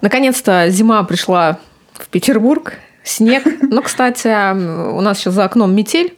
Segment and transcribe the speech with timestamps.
[0.00, 1.58] Наконец-то зима пришла
[1.94, 3.44] в Петербург, снег.
[3.62, 4.28] Но, кстати,
[4.92, 6.14] у нас сейчас за окном метель.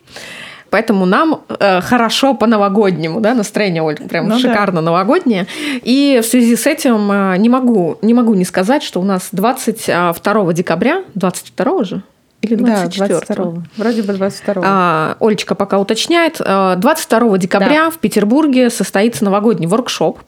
[0.71, 4.87] Поэтому нам э, хорошо по-новогоднему, да, настроение, Оль, прям ну, шикарно да.
[4.87, 5.47] новогоднее.
[5.83, 9.29] И в связи с этим э, не могу, не могу не сказать, что у нас
[9.33, 12.03] 22 декабря, 22 же,
[12.41, 16.39] или 24 да, 22 Вроде бы 22 а, Олечка пока уточняет.
[16.39, 17.91] 22 а, декабря да.
[17.91, 20.21] в Петербурге состоится новогодний воркшоп,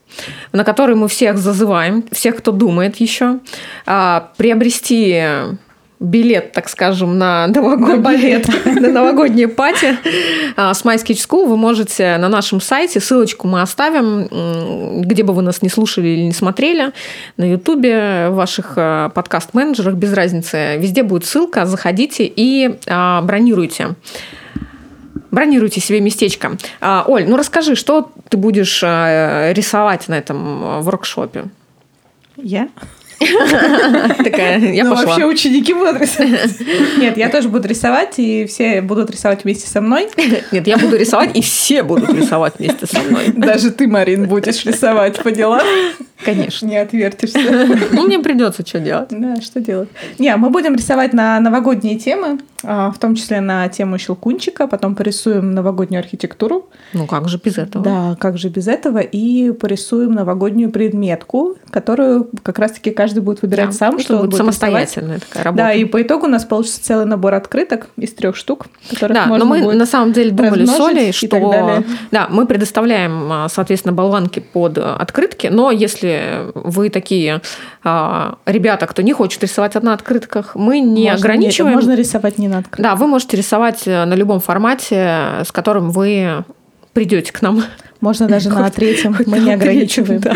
[0.52, 3.38] на который мы всех зазываем, всех, кто думает еще,
[3.86, 5.22] а, приобрести
[6.00, 8.42] билет, так скажем, на новогодний,
[8.80, 9.98] на новогоднее пати
[10.56, 15.34] а, с My Sketch School вы можете на нашем сайте, ссылочку мы оставим, где бы
[15.34, 16.92] вы нас не слушали или не смотрели,
[17.36, 23.90] на Ютубе, в ваших а, подкаст-менеджерах, без разницы, везде будет ссылка, заходите и а, бронируйте.
[25.30, 26.56] Бронируйте себе местечко.
[26.80, 31.44] Оль, ну расскажи, что ты будешь рисовать на этом воркшопе?
[32.36, 32.68] Я?
[34.24, 35.10] Такая, я ну, пошла.
[35.10, 36.58] вообще ученики будут рисовать.
[36.96, 40.08] Нет, я тоже буду рисовать, и все будут рисовать вместе со мной.
[40.50, 43.32] Нет, я буду рисовать, и все будут рисовать вместе со мной.
[43.36, 45.60] Даже ты, Марин, будешь рисовать по делам.
[46.24, 46.66] Конечно.
[46.66, 47.40] Не отвертишься.
[47.92, 49.08] Ну, мне придется что делать.
[49.10, 49.88] Да, что делать.
[50.18, 54.94] Не, мы будем рисовать на новогодние темы, а, в том числе на тему щелкунчика, потом
[54.94, 56.68] порисуем новогоднюю архитектуру.
[56.92, 57.84] Ну, как же без этого?
[57.84, 58.98] Да, как же без этого.
[58.98, 65.16] И порисуем новогоднюю предметку, которую как раз-таки каждый будет выбирать да, сам, что будет самостоятельная
[65.16, 65.28] рисовать.
[65.28, 65.64] такая работа.
[65.64, 69.26] Да, и по итогу у нас получится целый набор открыток из трех штук, которых да,
[69.26, 73.94] можно но мы на самом деле думали с Олей, что да, мы предоставляем, а, соответственно,
[73.94, 76.09] болванки под открытки, но если
[76.54, 77.42] вы такие
[77.84, 81.74] а, ребята, кто не хочет рисовать на открытках, мы не можно, ограничиваем.
[81.74, 82.82] Нет, можно рисовать не на открытках.
[82.82, 86.44] Да, вы можете рисовать э, на любом формате, с которым вы
[86.92, 87.62] придете к нам.
[88.00, 89.16] Можно даже хоть, на третьем.
[89.26, 90.20] Мы не ограничиваем.
[90.20, 90.34] Да.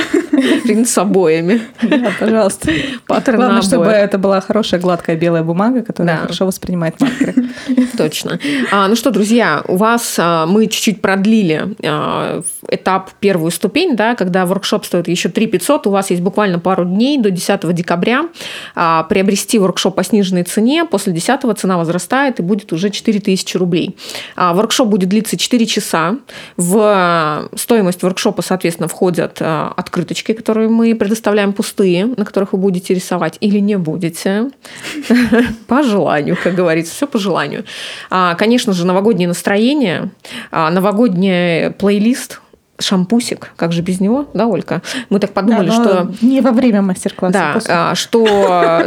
[0.63, 1.63] Принт с обоями.
[1.83, 2.71] Да, пожалуйста.
[3.07, 6.23] Паттерн Главное, чтобы это была хорошая гладкая белая бумага, которая да.
[6.23, 7.35] хорошо воспринимает маркеры.
[7.97, 8.39] Точно.
[8.71, 14.15] А, ну что, друзья, у вас а, мы чуть-чуть продлили а, этап, первую ступень, да,
[14.15, 18.27] когда воркшоп стоит еще 3 500, у вас есть буквально пару дней до 10 декабря
[18.75, 20.85] а, приобрести воркшоп по сниженной цене.
[20.85, 23.97] После 10 цена возрастает и будет уже 4000 рублей.
[24.37, 26.17] А, воркшоп будет длиться 4 часа.
[26.57, 32.95] В стоимость воркшопа, соответственно, входят а, открыточки, которые мы предоставляем пустые, на которых вы будете
[32.95, 34.51] рисовать или не будете.
[35.67, 37.65] По желанию, как говорится, все по желанию.
[38.11, 40.11] А, конечно же, новогоднее настроение,
[40.51, 42.41] а, новогодний плейлист
[42.79, 44.83] шампусик, как же без него, да, Олька?
[45.09, 46.13] Мы так подумали, да, что...
[46.23, 47.33] Не во время мастер-класса.
[47.33, 47.75] Да, после.
[47.75, 48.25] А, что...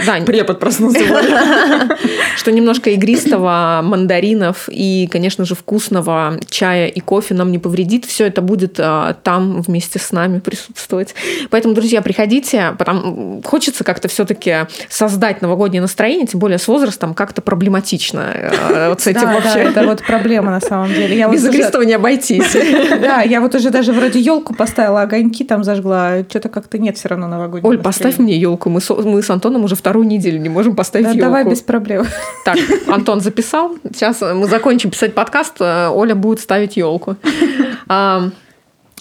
[0.05, 0.99] Да, Препод проснулся.
[2.35, 8.05] Что немножко игристого, мандаринов и, конечно же, вкусного чая и кофе нам не повредит.
[8.05, 11.15] Все это будет а, там вместе с нами присутствовать.
[11.49, 12.75] Поэтому, друзья, приходите.
[12.77, 13.41] Потому...
[13.43, 18.33] Хочется как-то все-таки создать новогоднее настроение, тем более с возрастом как-то проблематично.
[18.33, 19.59] А, вот с этим вообще.
[19.59, 21.27] это вот проблема на самом деле.
[21.31, 22.55] Без игристого не обойтись.
[23.01, 26.23] Да, я вот уже даже вроде елку поставила, огоньки там зажгла.
[26.27, 27.69] Что-то как-то нет все равно новогоднего.
[27.69, 28.69] Оль, поставь мне елку.
[28.69, 31.25] Мы с, мы с Антоном уже вторую неделю не можем поставить да, елку.
[31.25, 32.05] Давай без проблем.
[32.43, 32.57] Так,
[32.87, 33.75] Антон записал.
[33.93, 35.57] Сейчас мы закончим писать подкаст.
[35.59, 37.17] Э, Оля будет ставить елку.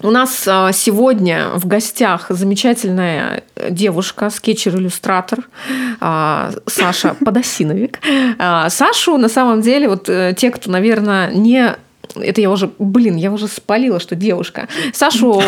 [0.03, 5.45] У нас а, сегодня в гостях замечательная девушка, скетчер-иллюстратор
[6.01, 8.01] а, Саша Подосиновик.
[8.39, 11.77] А, Сашу, на самом деле, вот э, те, кто, наверное, не
[12.15, 14.69] это я уже, блин, я уже спалила, что девушка.
[14.93, 15.43] Сашу...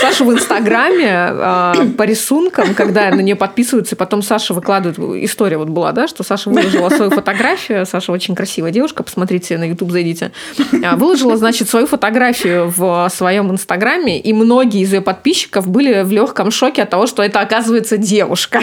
[0.00, 4.98] Сашу в Инстаграме а, по рисункам, когда на нее подписываются, потом Саша выкладывает...
[5.24, 7.84] История вот была, да, что Саша выложила свою фотографию.
[7.84, 10.32] Саша очень красивая девушка, посмотрите на YouTube, зайдите.
[10.84, 16.12] А, выложила, значит, свою фотографию в своем Инстаграме, и многие из ее подписчиков были в
[16.12, 18.60] легком шоке от того, что это оказывается девушка.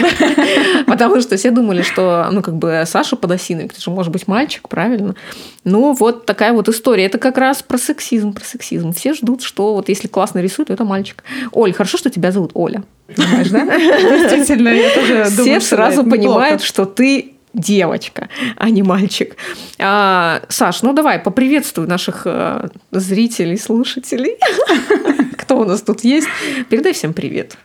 [0.86, 4.68] Потому что все думали, что, ну, как бы Саша Подосиновик, это же может быть мальчик,
[4.68, 5.14] правильно?
[5.64, 7.04] Ну, вот такая вот история.
[7.04, 8.92] Это как раз про сексизм, про сексизм.
[8.92, 11.22] Все ждут, что вот если классно рисует, то это мальчик.
[11.52, 12.82] Оль, хорошо, что тебя зовут Оля.
[13.14, 13.64] Понимаешь, да?
[14.34, 19.36] Действительно, я тоже Все сразу понимают, что ты девочка, а не мальчик.
[19.78, 24.36] А, Саш, ну давай, поприветствуй наших э, зрителей, слушателей.
[25.38, 26.28] Кто у нас тут есть?
[26.68, 27.56] Передай всем привет.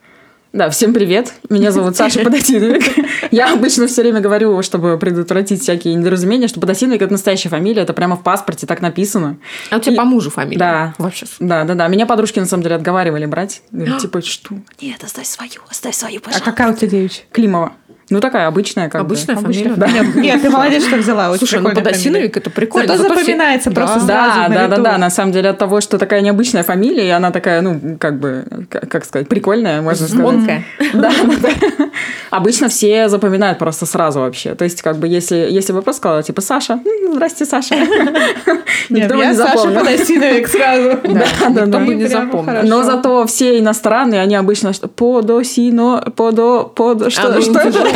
[0.54, 1.34] Да, всем привет.
[1.50, 2.84] Меня зовут Саша Подосиновик.
[3.32, 7.94] Я обычно все время говорю, чтобы предотвратить всякие недоразумения, что Подосиновик– это настоящая фамилия, это
[7.94, 9.38] прямо в паспорте так написано.
[9.72, 9.98] А у тебя И...
[9.98, 10.60] по мужу фамилия?
[10.60, 10.94] Да.
[11.00, 11.26] Вообще.
[11.40, 11.88] Да, да, да.
[11.88, 13.64] Меня подружки, на самом деле, отговаривали брать.
[13.72, 14.54] Говорят, типа, что?
[14.80, 16.48] Нет, оставь свою, оставь свою, пожалуйста.
[16.48, 17.24] А какая у тебя девичья?
[17.32, 17.74] Климова.
[18.10, 19.42] Ну, такая обычная, как Обычная бы.
[19.44, 19.88] фамилия, да.
[19.88, 21.30] Нет, нет, ты молодец, что взяла.
[21.30, 22.88] Очень Слушай, ну Подосиновик это прикольно.
[22.88, 23.76] Зато Зато все- запоминается Да.
[23.76, 24.98] просто сразу Да, на да, да, да.
[24.98, 28.46] На самом деле от того, что такая необычная фамилия, и она такая, ну, как бы,
[28.70, 30.22] как сказать, прикольная, можно сказать.
[30.22, 30.64] Звонкая.
[30.94, 31.86] Да, да, да.
[32.30, 34.54] Обычно все запоминают просто сразу вообще.
[34.56, 37.76] То есть, как бы, если, если бы просто сказала, типа, Саша, «М, здрасте, Саша.
[38.90, 39.80] Нет, я не Саша запомнил.
[39.80, 41.00] Подосиновик сразу.
[41.14, 42.64] Да, Да, да, не запомнил.
[42.64, 47.60] Но зато все иностранные, они обычно что подо, сино, подо, подо, что, А, ну, что
[47.60, 47.93] это?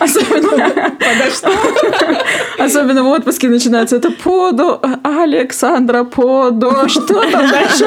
[0.00, 0.92] Особенно,
[2.58, 7.86] особенно в отпуске начинается это подо, Александра, подо, что там дальше?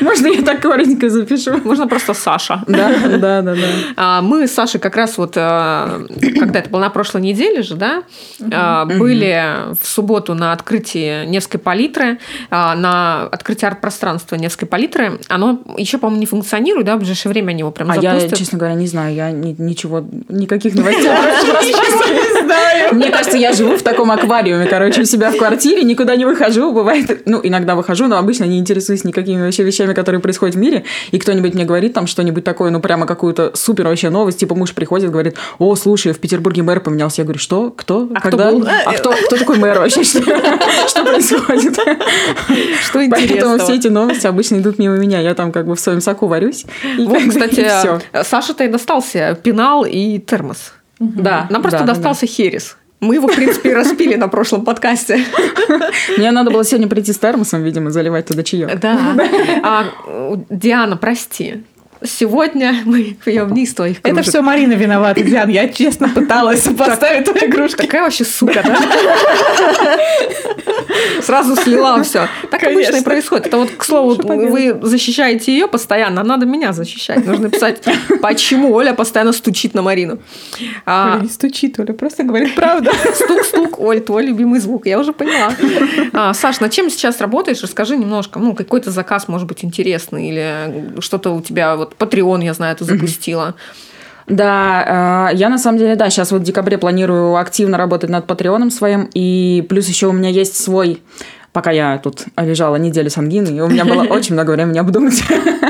[0.00, 1.58] Можно я так коротенько запишу?
[1.64, 2.62] Можно просто Саша.
[2.66, 3.56] Да, да, да, да.
[3.96, 6.06] А, Мы с Сашей как раз вот, э,
[6.38, 8.02] когда это было на прошлой неделе же, да,
[8.52, 12.18] а, были в субботу на открытии Невской палитры,
[12.50, 15.18] а, на открытии арт-пространства Невской палитры.
[15.28, 18.38] Оно еще, по-моему, не функционирует, да, в ближайшее время они его прям А я, запустят.
[18.38, 19.54] честно говоря, не знаю, я ни-
[20.28, 21.10] никаких новостей.
[22.92, 26.72] Мне кажется, я живу в таком аквариуме, короче, у себя в квартире, никуда не выхожу,
[26.72, 30.84] бывает, ну, иногда выхожу, но обычно не интересуюсь никакими вообще вещами, которые происходят в мире,
[31.10, 34.74] и кто-нибудь мне говорит там что-нибудь такое, ну, прямо какую-то супер вообще новость, типа муж
[34.74, 38.50] приходит, говорит, о, слушай, в Петербурге мэр поменялся, я говорю, что, кто, А кто когда,
[38.50, 38.66] был?
[38.86, 41.74] а кто, кто такой мэр вообще, что, что происходит?
[41.74, 43.58] Что Поэтому интересного?
[43.58, 46.64] все эти новости обычно идут мимо меня, я там как бы в своем соку варюсь.
[46.98, 47.68] и Вот, кстати.
[48.24, 50.72] Саша-то и достался пенал и термос.
[50.98, 51.94] Да, Нам просто да, да, да.
[51.94, 52.76] достался херес.
[53.00, 55.24] Мы его, в принципе, и распили на прошлом подкасте.
[56.18, 58.78] Мне надо было сегодня прийти с термосом, видимо, заливать туда чаек.
[58.78, 59.16] Да.
[59.62, 59.86] А,
[60.50, 61.64] Диана, прости.
[62.02, 64.26] Сегодня мы пьем не из твоих Это кружек.
[64.26, 65.50] все Марина виновата, Диан.
[65.50, 67.82] Я честно пыталась поставить твои игрушки.
[67.82, 68.78] Такая вообще сука, да?
[71.22, 72.28] Сразу слила все.
[72.50, 73.02] Так обычно и Конечно.
[73.02, 73.46] происходит.
[73.46, 77.24] Это вот, к слову, вы защищаете ее постоянно, а надо меня защищать.
[77.26, 77.82] Нужно писать,
[78.22, 80.18] почему Оля постоянно стучит на Марину.
[80.86, 82.90] А, Оля не стучит, Оля просто говорит правду.
[83.14, 85.52] Стук-стук, Оль, твой любимый звук, я уже поняла.
[86.12, 87.62] А, Саш, над чем сейчас работаешь?
[87.62, 88.38] Расскажи немножко.
[88.38, 92.84] Ну, какой-то заказ может быть интересный или что-то у тебя, вот Patreon, я знаю, ты
[92.84, 93.54] запустила.
[94.26, 98.26] Да, э, я на самом деле, да, сейчас вот в декабре планирую активно работать над
[98.26, 101.02] Патреоном своим, и плюс еще у меня есть свой
[101.52, 105.22] Пока я тут лежала неделю с ангиной, и у меня было очень много времени обдумать.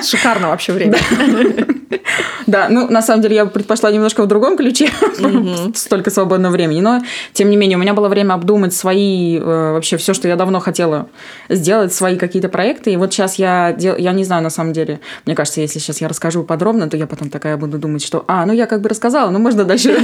[0.04, 0.94] Шикарно вообще время.
[2.46, 4.90] Да, ну, на самом деле, я предпочла немножко в другом ключе,
[5.74, 6.80] столько свободного времени.
[6.80, 7.00] Но,
[7.32, 10.58] тем не менее, у меня было время обдумать свои, э, вообще, все, что я давно
[10.58, 11.08] хотела
[11.48, 12.92] сделать, свои какие-то проекты.
[12.92, 16.08] И вот сейчас я, я не знаю, на самом деле, мне кажется, если сейчас я
[16.08, 19.30] расскажу подробно, то я потом такая буду думать, что, а, ну, я как бы рассказала,
[19.30, 19.96] ну, можно дальше,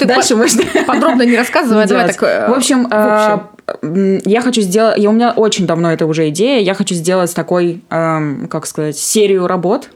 [0.00, 0.62] Ну, дальше можно...
[0.86, 2.22] Подробно не рассказывай, а давай так...
[2.22, 3.42] э, В общем, м,
[3.82, 4.98] я хочу сделать...
[4.98, 6.60] И у меня очень давно это уже идея.
[6.60, 9.88] Я хочу сделать такой, эм, как сказать, серию работ,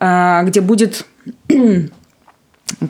[0.00, 1.06] э, где будет...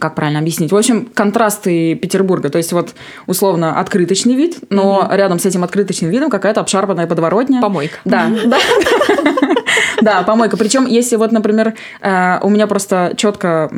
[0.01, 0.73] Как правильно объяснить?
[0.73, 2.49] В общем, контрасты Петербурга.
[2.49, 2.95] То есть, вот,
[3.27, 7.61] условно, открыточный вид, но рядом с этим открыточным видом какая-то обшарпанная подворотня.
[7.61, 7.99] Помойка.
[8.07, 8.57] Да, да.
[10.01, 10.57] Да, помойка.
[10.57, 13.71] Причем, если вот, например, э, у меня просто четко,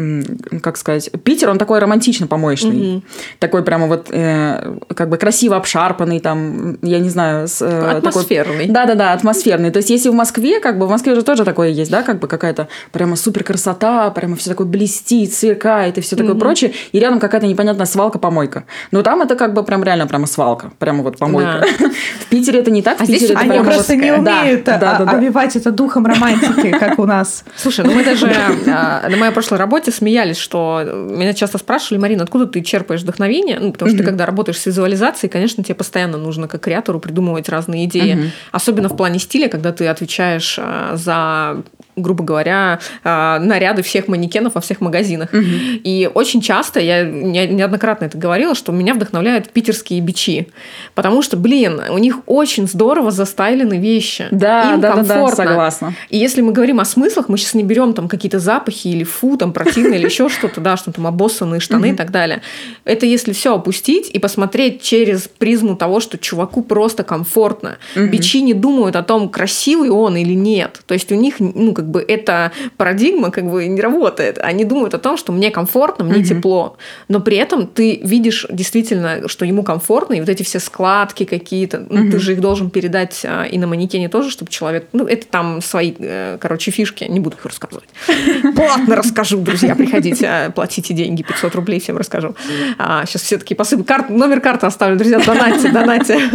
[0.62, 3.04] как сказать, Питер, он такой романтично помоечный.
[3.38, 8.66] Такой прямо вот, э, как бы красиво обшарпанный, там, я не знаю, э, Атмосферный.
[8.66, 9.70] Да-да-да, атмосферный.
[9.70, 12.18] То есть, если в Москве, как бы, в Москве же тоже такое есть, да, как
[12.18, 16.98] бы какая-то прямо супер красота, прямо все такое блестит, сверкает и все такое прочее, и
[16.98, 18.64] рядом какая-то непонятная свалка-помойка.
[18.90, 21.64] Но там это как бы прям реально прямо свалка, прямо вот помойка.
[22.20, 24.78] В Питере это не так, в А Питере это Они прямо просто не умеют а-
[24.78, 24.96] да.
[24.96, 27.44] обвивать это духом романтики, как у нас.
[27.56, 28.26] Слушай, ну мы даже
[28.66, 33.58] а, на моей прошлой работе смеялись, что меня часто спрашивали, Марина, откуда ты черпаешь вдохновение?
[33.60, 37.48] Ну, потому что ты, когда работаешь с визуализацией, конечно, тебе постоянно нужно как креатору придумывать
[37.48, 38.32] разные идеи.
[38.52, 41.62] Особенно в плане стиля, когда ты отвечаешь а, за
[41.98, 45.30] грубо говоря, а, наряды всех манекенов во всех магазинах.
[45.32, 50.48] И очень часто, я не- неоднократно это говорила, что меня вдохновляют питерские бичи.
[50.94, 54.26] Потому что, блин, у них очень здорово застайлены вещи.
[54.30, 55.44] Да, Им да, да, да, комфортно.
[55.44, 55.94] согласна.
[56.10, 59.36] И если мы говорим о смыслах, мы сейчас не берем там какие-то запахи или фу,
[59.36, 62.42] там противно или еще что-то, да, что там обоссанные штаны и так далее.
[62.84, 67.78] Это если все опустить и посмотреть через призму того, что чуваку просто комфортно.
[67.96, 70.80] Бичи не думают о том, красивый он или нет.
[70.86, 74.38] То есть у них, ну, как бы эта парадигма как бы не работает.
[74.38, 76.76] Они думают о том, что мне комфортно, мне тепло.
[77.08, 81.86] Но при этом ты видишь действительно, что ему комфортно, и вот эти все складки какие-то,
[81.88, 84.88] ну, ты же их должен передать а, и на манекене тоже, чтобы человек...
[84.92, 87.88] Ну, это там свои, э, короче, фишки, не буду их рассказывать.
[88.56, 92.34] Платно расскажу, друзья, приходите, а, платите деньги, 500 рублей всем расскажу.
[92.78, 93.84] сейчас все таки посыпы.
[93.84, 96.18] Карт, номер карты оставлю, друзья, донатьте, донатьте.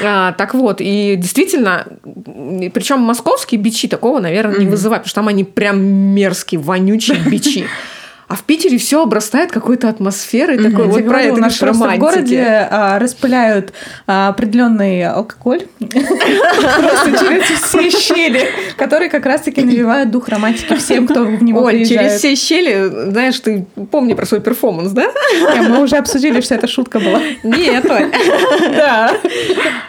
[0.00, 1.86] А, так вот, и действительно,
[2.72, 7.66] причем московские бичи такого, наверное, не вызывают, потому что там они прям мерзкие, вонючие бичи.
[8.28, 10.70] А в Питере все обрастает какой-то атмосферой Мгм.
[10.70, 13.72] такой Я вот тебе про говорю, это просто в городе а, распыляют
[14.06, 21.24] а, определенный алкоголь просто через все щели, которые как раз-таки навевают дух романтики всем, кто
[21.24, 25.10] в него Оль, через все щели, знаешь, ты помни про свой перформанс, да?
[25.56, 27.20] Мы уже обсудили, что это шутка была.
[27.42, 28.10] Нет, Оль.
[28.76, 29.12] Да.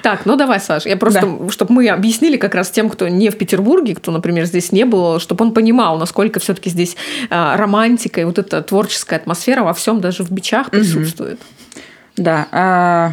[0.01, 3.38] Так, ну давай, Саш, я просто, чтобы мы объяснили как раз тем, кто не в
[3.38, 6.96] Петербурге, кто, например, здесь не был, чтобы он понимал, насколько все-таки здесь
[7.29, 11.39] а, романтика и вот эта творческая атмосфера во всем, даже в бичах присутствует.
[12.17, 12.48] Да.
[12.51, 13.12] а,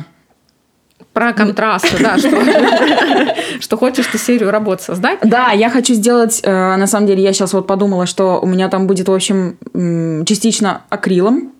[1.12, 2.16] Про контрасты, да,
[3.60, 5.18] что, хочешь ты серию работ создать.
[5.22, 8.68] Да, я хочу сделать, э, на самом деле, я сейчас вот подумала, что у меня
[8.68, 9.56] там будет, в общем,
[10.24, 11.52] частично акрилом.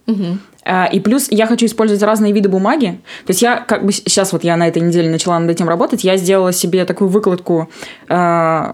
[0.68, 3.00] А, И плюс я хочу использовать разные виды бумаги.
[3.24, 6.02] То есть я как бы сейчас вот я на этой неделе начала над этим работать.
[6.02, 7.70] Я сделала себе такую выкладку
[8.08, 8.72] э,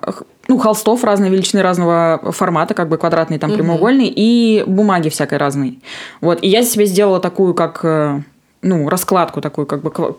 [0.48, 5.78] ну, холстов разной величины, разного формата, как бы квадратный, там, прямоугольный, и бумаги всякой разной.
[6.20, 6.42] Вот.
[6.42, 8.20] И я себе сделала такую, как, э,
[8.62, 10.16] ну, раскладку такую, как бы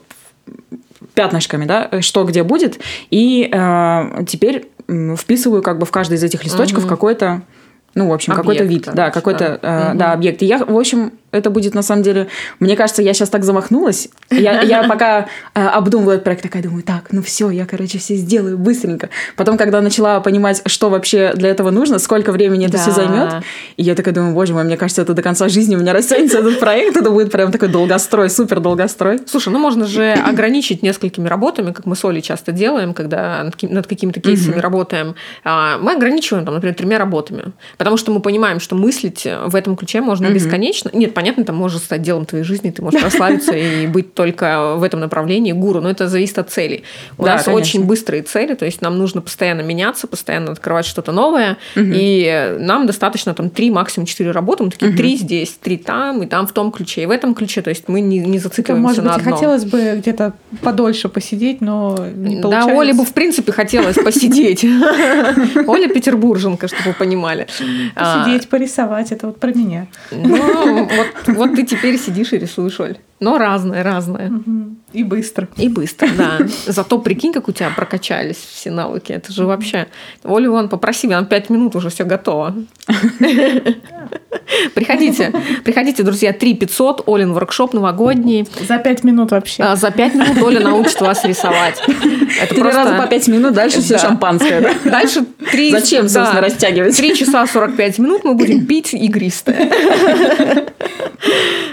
[1.14, 2.80] пятнышками, да, что где будет.
[3.10, 4.70] И э, теперь
[5.18, 6.90] вписываю как бы в каждый из этих листочков Мгм.
[6.90, 7.42] какой-то
[7.96, 9.70] ну, в общем, какой-то вид, да, какой-то, да.
[9.70, 9.98] э, Мгм.
[10.00, 10.42] да, объект.
[10.42, 12.28] И я, в общем, это будет на самом деле,
[12.60, 14.10] мне кажется, я сейчас так замахнулась.
[14.32, 18.16] Я, я пока э, обдумываю этот проект, такая думаю, так, ну все, я, короче, все
[18.16, 19.10] сделаю быстренько.
[19.36, 22.96] Потом, когда начала понимать, что вообще для этого нужно, сколько времени это все Да.
[22.96, 23.44] займет,
[23.78, 26.40] и я такая думаю, боже мой, мне кажется, это до конца жизни у меня растянется
[26.40, 29.20] этот проект, это будет прям такой долгострой, супер долгострой.
[29.26, 33.56] Слушай, ну можно же ограничить несколькими работами, как мы с Олей часто делаем, когда над,
[33.56, 35.16] ки- над какими-то кейсами работаем.
[35.44, 37.54] А, Мы ограничиваем, там, например, тремя работами.
[37.78, 40.90] Потому что мы понимаем, что мыслить в этом ключе можно бесконечно.
[40.94, 44.84] Нет, понятно, там может стать делом твоей жизни, ты можешь прославиться и быть только в
[44.84, 46.84] этом направлении гуру, но это зависит от целей.
[47.18, 47.62] У Да, нас конечно.
[47.62, 52.86] очень быстрые цели, то есть нам нужно постоянно меняться, постоянно открывать что-то новое, и нам
[52.88, 56.52] достаточно там три, максимум четыре работы, мы такие три здесь, три там, и там в
[56.52, 59.22] том ключе, и в этом ключе, то есть мы не, не зацикливаемся может на быть,
[59.22, 59.34] одном.
[59.36, 62.76] хотелось бы где-то подольше посидеть, но не Да, получается.
[62.78, 64.64] Оле бы, в принципе, хотелось посидеть.
[65.68, 67.48] Оля петербурженка, чтобы вы понимали.
[67.96, 69.88] А, Посидеть, порисовать, это вот про меня.
[70.12, 72.98] Ну, вот, вот ты теперь сидишь и рисуешь, Оль.
[73.24, 74.30] Но разное, разное.
[74.30, 74.78] Мгм.
[74.92, 75.48] И быстро.
[75.58, 76.40] И быстро, да.
[76.68, 79.14] Зато прикинь, как у тебя прокачались все навыки.
[79.14, 79.88] Это же вообще...
[80.24, 82.54] Олю вон попроси, она пять минут уже все готово.
[84.76, 85.32] Приходите,
[85.64, 88.46] приходите, друзья, 3 500, Олин воркшоп новогодний.
[88.68, 89.64] За пять минут вообще.
[89.64, 91.82] А, За пять минут Оля научит вас рисовать.
[92.42, 94.62] Это Три просто- раза по пять минут, дальше все шампанское.
[94.62, 94.74] да?
[94.84, 95.72] Дальше три...
[95.72, 96.96] Зачем, собственно, растягивать?
[96.98, 99.70] Три часа 45 минут мы будем пить игристое.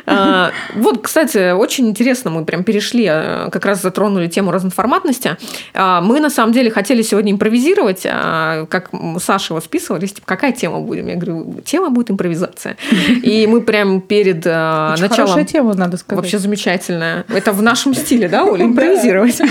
[0.06, 5.36] А, Вот, кстати, очень интересно, мы прям перешли, а, как раз затронули тему разноформатности.
[5.74, 10.52] А, Мы, на самом деле, хотели сегодня импровизировать, а, как Саша его списывались, типа, какая
[10.52, 11.06] тема будем?
[11.06, 12.76] Я говорю, тема будет импровизация.
[13.22, 15.28] И мы прям перед а, Очень началом...
[15.30, 16.22] Хорошая тема, надо сказать.
[16.22, 17.24] Вообще замечательная.
[17.28, 19.40] Это в нашем стиле, да, Оля, импровизировать.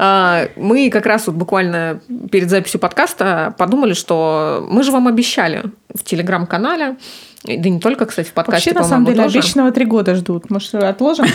[0.00, 5.62] А, Мы как раз вот буквально перед записью подкаста подумали, что мы же вам обещали
[5.94, 6.96] в телеграм-канале,
[7.44, 9.38] да не только, кстати, в подкасте, Вообще, на самом деле, тоже.
[9.38, 10.50] обещанного три года ждут.
[10.50, 11.26] Может, отложим?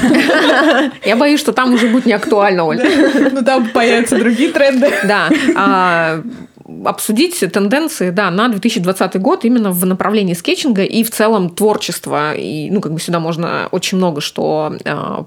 [1.06, 2.82] Я боюсь, что там уже будет не актуально, Оль.
[3.32, 4.92] Ну, там появятся другие тренды.
[5.06, 5.30] Да.
[5.56, 6.22] а,
[6.86, 12.34] обсудить тенденции, да, на 2020 год именно в направлении скетчинга и в целом творчества.
[12.34, 15.26] И, ну, как бы сюда можно очень много что а,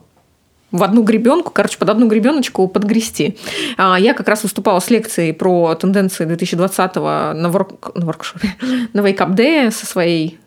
[0.77, 3.37] в одну гребенку, короче, под одну гребеночку подгрести.
[3.77, 7.95] А, Я как раз выступала с лекцией про тенденции 2020-го на, ворк...
[7.95, 8.55] на воркшопе,
[8.93, 10.39] на Wake Up Day со своей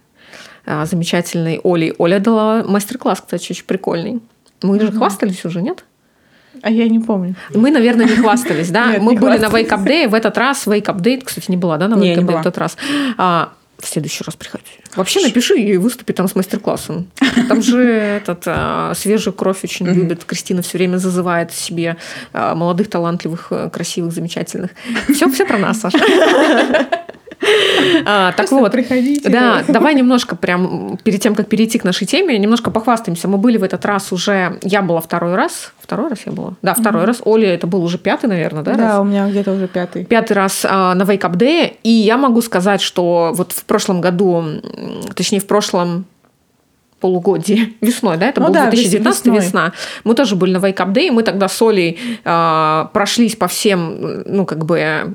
[0.66, 1.94] а, замечательной Олей.
[1.98, 4.22] Оля дала мастер-класс, кстати, очень прикольный.
[4.62, 5.84] Мы же хвастались уже, нет?
[6.62, 7.36] А я не помню.
[7.54, 8.88] Мы, наверное, не хвастались, да?
[8.92, 9.68] Нет, Мы не были на хвастались.
[9.68, 10.08] Wake Up Day.
[10.10, 12.40] В этот раз Wake Up Day, кстати, не была, да, на Wake не Up Day
[12.40, 12.76] в тот раз.
[13.18, 14.64] А, в следующий раз приходи.
[14.96, 17.10] Вообще напиши и выступи там с мастер-классом.
[17.48, 20.26] Там же этот а, свежую кровь очень любит.
[20.26, 21.98] Кристина все время зазывает себе
[22.34, 24.72] а, молодых, талантливых, э, красивых, замечательных.
[25.14, 26.00] Все, все про нас, Саша.
[28.06, 29.30] А, Так вот, приходите.
[29.30, 33.28] да, давай немножко прям перед тем, как перейти к нашей теме, немножко похвастаемся.
[33.28, 36.74] Мы были в этот раз уже, я была второй раз, второй раз я была, да,
[36.74, 37.22] второй раз.
[37.26, 38.72] Оля, это был уже пятый, наверное, да?
[38.72, 38.80] раз?
[38.80, 40.06] Да, у меня где-то уже пятый.
[40.06, 44.02] Пятый раз а, на Wake Up Day, и я могу сказать, что вот в прошлом
[44.02, 44.44] году,
[45.16, 46.06] точнее в прошлом
[47.00, 49.38] полугодии, весной, да, это Ну был да, 2019 весной.
[49.38, 49.74] весна.
[50.04, 53.48] Мы тоже были на Wake Up Day, и мы тогда с Олей э, прошлись по
[53.48, 55.14] всем, ну, как бы,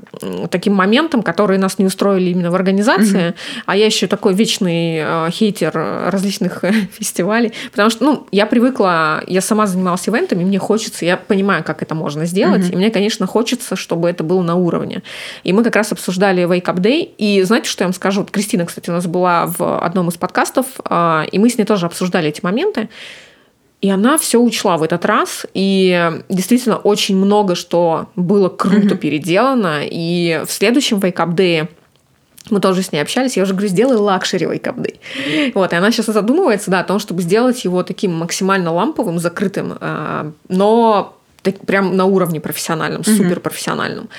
[0.49, 3.33] таким моментам, которые нас не устроили именно в организации,
[3.65, 5.71] а я еще такой вечный э, хейтер
[6.09, 11.17] различных э, фестивалей, потому что, ну, я привыкла, я сама занималась ивентами, мне хочется, я
[11.17, 15.03] понимаю, как это можно сделать, и мне, конечно, хочется, чтобы это было на уровне.
[15.43, 18.25] И мы как раз обсуждали Wake Up Day, и знаете, что я вам скажу?
[18.25, 21.74] Кристина, кстати, у нас была в одном из подкастов, э, и мы с ней тоже
[21.83, 22.89] обсуждали эти моменты.
[23.81, 25.45] И она все учла в этот раз.
[25.53, 29.81] И действительно очень много что было круто переделано.
[29.83, 31.67] И в следующем Wake Up Day
[32.49, 35.51] мы тоже с ней общались, я уже говорю, сделай luxury Wake Up Day.
[35.55, 39.77] Вот, и она сейчас задумывается, да, о том, чтобы сделать его таким максимально ламповым, закрытым,
[39.79, 44.09] э, но так, прям на уровне профессиональном, супер профессиональном.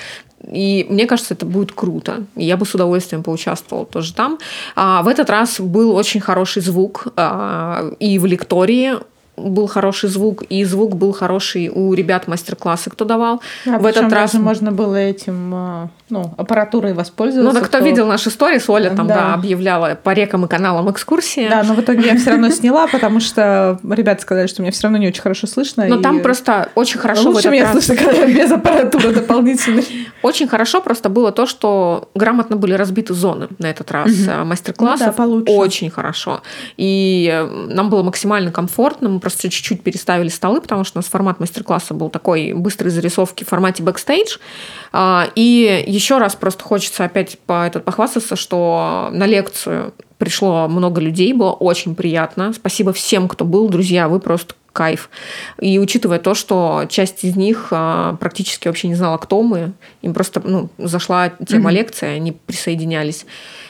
[0.45, 2.25] И мне кажется, это будет круто.
[2.35, 4.37] Я бы с удовольствием поучаствовала тоже там.
[4.75, 7.07] А, в этот раз был очень хороший звук.
[7.15, 8.97] а, и в лектории
[9.37, 13.41] был хороший звук, и звук был хороший у ребят мастер-классы, кто давал.
[13.65, 17.53] Да, в этот раз можно было этим, а, ну, аппаратурой воспользоваться.
[17.53, 19.15] Ну, так кто видел наши истории, Оля там, да.
[19.15, 19.33] Да.
[19.35, 21.47] объявляла по рекам и каналам экскурсии.
[21.49, 24.83] Да, но в итоге я все равно сняла, потому что ребята сказали, что меня все
[24.83, 25.85] равно не очень хорошо слышно.
[25.85, 29.85] Но там просто очень хорошо Лучше меня слышно, когда я без аппаратуры дополнительной.
[30.23, 35.07] Очень хорошо просто было то, что грамотно были разбиты зоны на этот раз э, мастер-классов.
[35.07, 35.53] Ну да, получше.
[35.53, 36.41] Очень хорошо.
[36.75, 39.09] И э, нам было максимально комфортно.
[39.09, 43.43] Мы просто чуть-чуть переставили столы, потому что у нас формат мастер-класса был такой быстрой зарисовки
[43.43, 44.37] в формате бэкстейдж.
[44.93, 51.01] А, И еще раз просто хочется опять по этот похвастаться, что на лекцию пришло много
[51.01, 52.53] людей, было очень приятно.
[52.53, 55.09] Спасибо всем, кто был, друзья, вы просто кайф.
[55.59, 60.13] И учитывая то, что часть из них а, практически вообще не знала, кто мы, им
[60.13, 63.25] просто ну, зашла тема лекции, они присоединялись.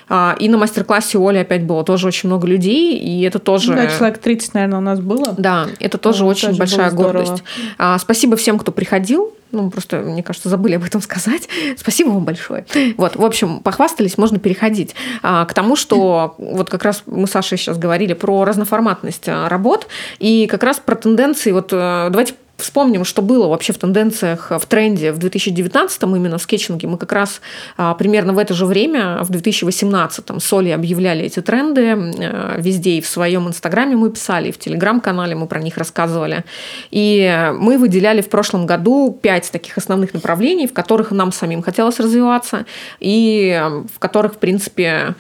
[0.10, 3.76] А, И на мастер-классе Оли опять было тоже очень много людей, и это тоже...
[3.76, 5.34] Да, человек 30, наверное, у нас было.
[5.38, 7.14] Да, это тоже Ну, очень тоже большая здорово.
[7.26, 7.44] гордость.
[7.78, 9.34] А, спасибо всем, кто приходил.
[9.52, 11.48] Ну, просто, мне кажется, забыли об этом сказать.
[11.78, 12.66] Спасибо вам большое.
[12.98, 17.32] Вот, в общем, похвастались, можно переходить а, к тому, что вот как раз мы с
[17.32, 19.88] Сашей сейчас говорили про разноформатность а, работ
[20.20, 21.52] и как раз про тенденции.
[21.52, 26.42] Вот э, давайте Вспомним, что было вообще в тенденциях, в тренде в 2019 именно в
[26.42, 26.88] скетчинге.
[26.88, 27.40] Мы как раз
[27.78, 32.98] а, примерно в это же время, в 2018 с Олей объявляли эти тренды э, везде.
[32.98, 36.46] И в своем инстаграме мы писали, и в телеграм-канале мы про них рассказывали.
[36.90, 42.00] И мы выделяли в прошлом году пять таких основных направлений, в которых нам самим хотелось
[42.00, 42.66] развиваться,
[43.00, 45.14] и э, в которых, в принципе,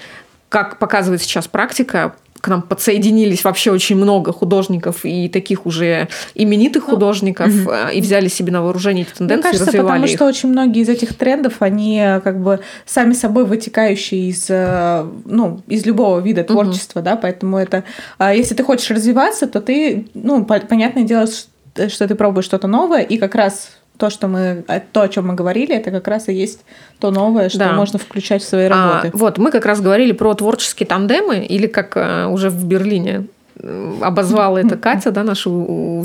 [0.49, 6.83] как показывает сейчас практика, к нам подсоединились вообще очень много художников и таких уже именитых
[6.85, 10.11] художников э, и взяли себе на вооружение эти Мне тенденции, кажется, развивали потому их.
[10.15, 15.05] что очень многие из этих трендов, они э, как бы сами собой вытекающие из, э,
[15.25, 17.83] ну, из любого вида творчества, да, поэтому это,
[18.17, 22.67] а, если ты хочешь развиваться, то ты, ну, по- понятное дело, что ты пробуешь что-то
[22.67, 26.07] новое, и как раз то, что мы, э, то, о чем мы говорили, это как
[26.07, 26.61] раз и есть
[26.99, 27.73] то новое, что Да.
[27.73, 29.11] можно включать в свои А, работы.
[29.17, 33.25] вот, мы как раз говорили про творческие тандемы, или как э, уже в Берлине
[34.01, 35.49] обозвала это Катя, да, наша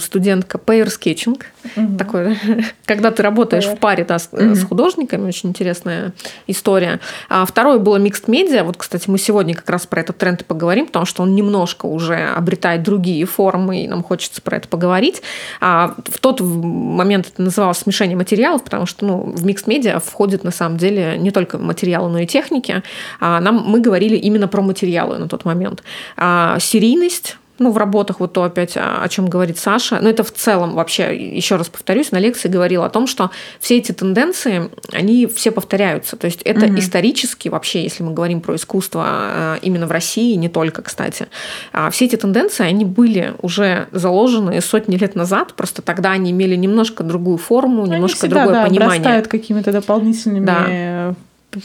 [0.00, 1.40] студентка, pair sketching.
[1.76, 1.96] Мгм.
[1.96, 2.36] Такое,
[2.86, 3.76] когда ты работаешь Pair.
[3.76, 6.12] в паре да, с, э, с художниками, очень интересная
[6.46, 7.00] история.
[7.28, 8.62] А второе было mixed media.
[8.64, 11.86] Вот, кстати, мы сегодня как раз про этот тренд и поговорим, потому что он немножко
[11.86, 15.22] уже обретает другие формы, и нам хочется про это поговорить.
[15.60, 20.44] А в тот момент это называлось смешение материалов, потому что ну, в mixed media входит
[20.44, 22.82] на самом деле не только материалы, но и техники.
[23.20, 25.82] А нам, мы говорили именно про материалы на тот момент.
[26.16, 30.22] А, серийность, ну, в работах, вот то опять, о о чем говорит Саша, но это
[30.22, 34.70] в целом вообще, еще раз повторюсь, на лекции говорила о том, что все эти тенденции,
[34.92, 36.16] они все повторяются.
[36.16, 40.48] То есть это исторически вообще, если мы говорим про искусство э, именно в России, не
[40.48, 41.28] только, кстати,
[41.72, 46.56] а все эти тенденции, они были уже заложены сотни лет назад, просто тогда они имели
[46.56, 49.22] немножко другую форму, Они немножко всегда, другое да, понимание.
[49.22, 51.14] какими-то дополнительными Да.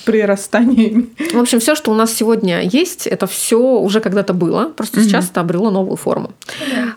[0.06, 1.08] Прирастаниями.
[1.34, 5.30] В общем, все, что у нас сегодня есть, это все уже когда-то было, просто сейчас
[5.30, 6.32] это обрело новую форму.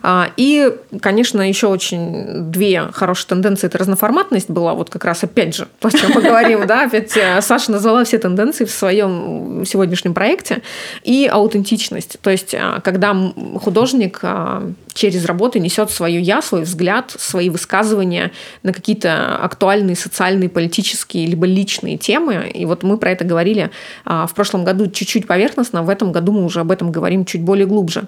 [0.03, 3.67] А, И, конечно, еще очень две хорошие тенденции.
[3.67, 7.15] Это разноформатность была, вот как раз опять же, то, о чем мы говорим, да, опять
[7.15, 10.61] э, Саша назвала все тенденции в своем сегодняшнем проекте,
[11.03, 12.17] и аутентичность.
[12.21, 13.15] То есть, а, когда
[13.61, 18.31] художник а, через работу несет свое я, свой взгляд, свои высказывания
[18.63, 22.51] на какие-то актуальные социальные, политические, либо личные темы.
[22.53, 23.71] И вот мы про это говорили
[24.05, 27.41] а, в прошлом году чуть-чуть поверхностно, в этом году мы уже об этом говорим чуть
[27.41, 28.03] более глубже.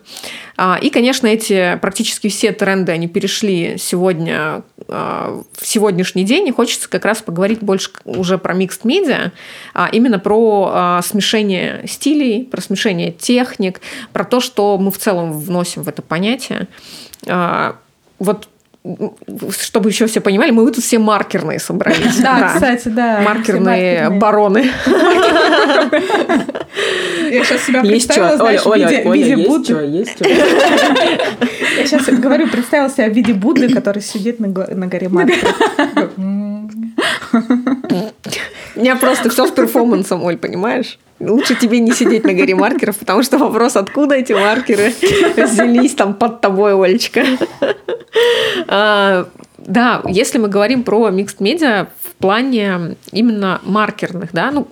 [0.58, 6.52] А, и, конечно, эти практически все тренды, они перешли сегодня а, в сегодняшний день, и
[6.52, 9.32] хочется как раз поговорить больше уже про микст медиа,
[9.91, 15.88] именно про смешение стилей, про смешение техник, про то, что мы в целом вносим в
[15.88, 16.67] это понятие.
[18.19, 18.47] Вот
[19.57, 22.17] чтобы еще все понимали, мы тут все маркерные собрались.
[22.17, 23.21] Да, кстати, да.
[23.21, 24.69] Маркерные бароны.
[27.31, 28.75] Я сейчас себя представила, знаешь, в
[29.13, 29.73] виде Будды.
[31.77, 35.55] Я сейчас говорю, представила себя в виде Будды, который сидит на горе маркеров.
[38.75, 40.99] У меня просто все с перформансом, Оль, понимаешь?
[41.29, 44.93] Лучше тебе не сидеть на горе маркеров, потому что вопрос, откуда эти маркеры
[45.38, 47.23] взялись там под тобой, Олечка.
[48.67, 54.67] А, да, если мы говорим про микст медиа в плане именно маркерных, да, ну,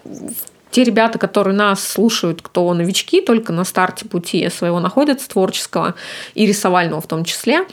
[0.69, 5.95] те ребята, которые нас слушают, кто новички, только на старте пути своего находятся, творческого
[6.33, 7.65] и рисовального в том числе,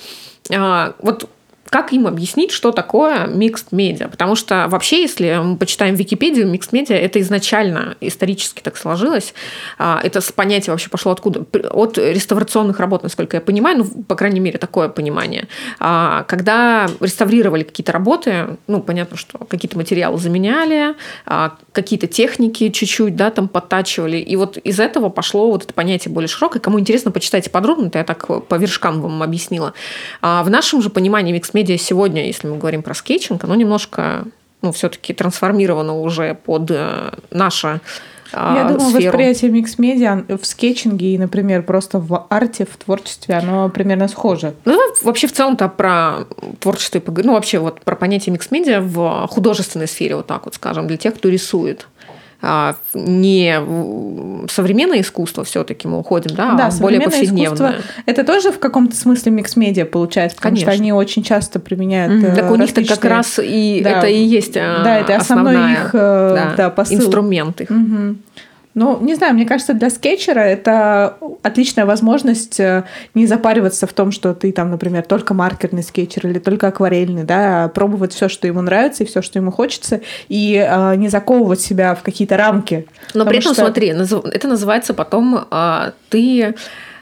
[0.50, 1.28] а, вот
[1.70, 4.08] как им объяснить, что такое mixed медиа?
[4.08, 9.34] Потому что вообще, если мы почитаем Википедию, mixed медиа это изначально исторически так сложилось.
[9.78, 11.44] А, это понятие вообще пошло откуда?
[11.70, 15.48] От реставрационных работ, насколько я понимаю, ну, по крайней мере, такое понимание.
[15.78, 20.94] А, когда реставрировали какие-то работы, ну, понятно, что какие-то материалы заменяли,
[21.26, 24.18] а, какие-то техники чуть-чуть, да, там подтачивали.
[24.18, 26.60] И вот из этого пошло вот это понятие более широкое.
[26.60, 29.74] Кому интересно, почитайте подробно, это я так по вершкам вам объяснила.
[30.22, 34.24] В нашем же понимании mixed медиа сегодня, если мы говорим про скетчинг, оно немножко
[34.62, 37.80] ну, все-таки трансформировано уже под э, наше
[38.32, 39.06] а, я думаю, сферу.
[39.06, 44.54] восприятие mixed media в скетчинге и, например, просто в арте, в творчестве, оно примерно схоже.
[44.64, 46.26] Ну, вообще в целом-то про
[46.60, 50.86] творчество ну, вообще вот про понятие mixed media в художественной сфере, вот так вот скажем,
[50.86, 51.86] для тех, кто рисует.
[52.40, 53.58] А, не
[54.48, 57.80] современное искусство все-таки мы уходим, да, да а более повседневное.
[58.06, 60.72] Это тоже в каком-то смысле mixed media получается, потому Конечно.
[60.72, 62.34] что они очень часто применяют mm-hmm.
[62.36, 63.98] Так у них-то как раз и да.
[63.98, 66.98] это и есть да, это основной их э, да, да, посыл.
[66.98, 67.70] инструмент их.
[67.70, 68.16] Mm-hmm.
[68.78, 74.12] Ну, не знаю, мне кажется, для скетчера это отличная возможность э, не запариваться в том,
[74.12, 78.46] что ты там, например, только маркерный скетчер или только акварельный, да, а пробовать все, что
[78.46, 82.86] ему нравится и все, что ему хочется, и э, не заковывать себя в какие-то рамки.
[83.14, 83.62] Но при этом, что...
[83.62, 86.54] смотри, это называется потом э, ты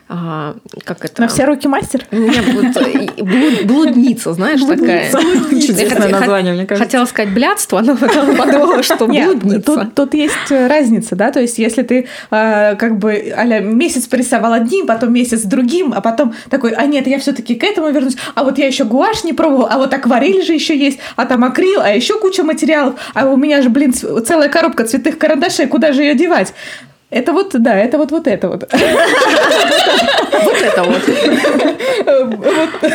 [0.09, 1.21] а, как это?
[1.21, 2.05] На все руки мастер?
[2.13, 2.41] У меня
[3.17, 5.11] блуд, блудница, знаешь, такая.
[5.11, 6.85] Чудесное название, мне кажется.
[6.85, 9.61] Хотела сказать блядство, но потом подумала, что блудница.
[9.63, 14.53] Тут, тут есть разница, да, то есть если ты э, как бы аля, месяц порисовал
[14.53, 18.17] одним, потом месяц другим, а потом такой, а нет, я все таки к этому вернусь,
[18.37, 21.43] а вот я еще гуашь не пробовал, а вот акварель же еще есть, а там
[21.43, 25.93] акрил, а еще куча материалов, а у меня же, блин, целая коробка цветных карандашей, куда
[25.93, 26.55] же ее девать?
[27.11, 28.65] Это вот, да, это вот вот это вот.
[30.45, 31.03] Вот это вот.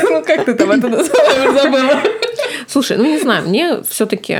[0.10, 1.04] Ну, как ты там это
[1.54, 2.02] забыла?
[2.68, 4.38] Слушай, ну не знаю, мне все-таки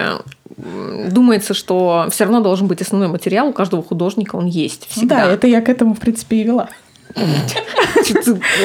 [1.10, 5.26] думается, что все равно должен быть основной материал у каждого художника, он есть всегда.
[5.26, 6.70] Да, это я к этому, в принципе, и вела.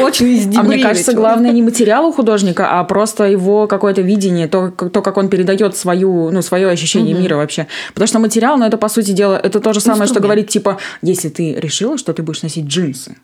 [0.02, 4.70] Очень А мне кажется, главное не материал у художника, а просто его какое-то видение, то,
[4.70, 7.22] то как он передает свою, ну, свое ощущение угу.
[7.22, 7.66] мира вообще.
[7.94, 10.78] Потому что материал, ну, это, по сути дела, это то же самое, что говорить, типа,
[11.02, 13.16] если ты решила, что ты будешь носить джинсы,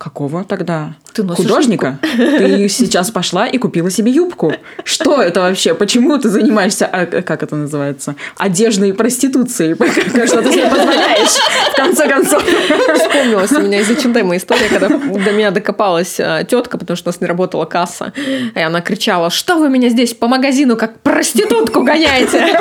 [0.00, 0.94] Какого тогда?
[1.12, 1.98] Ты художника?
[2.02, 2.38] Юбку?
[2.38, 4.54] Ты сейчас пошла и купила себе юбку.
[4.82, 5.74] Что это вообще?
[5.74, 9.74] Почему ты занимаешься, а, как это называется, одежной проституцией?
[10.26, 11.36] Что ты себе позволяешь,
[11.72, 12.42] в конце концов?
[12.42, 17.12] Вспомнилась у меня из H&M история, когда до меня докопалась а, тетка, потому что у
[17.12, 18.14] нас не работала касса,
[18.54, 22.58] и она кричала, что вы меня здесь по магазину как проститутку гоняете?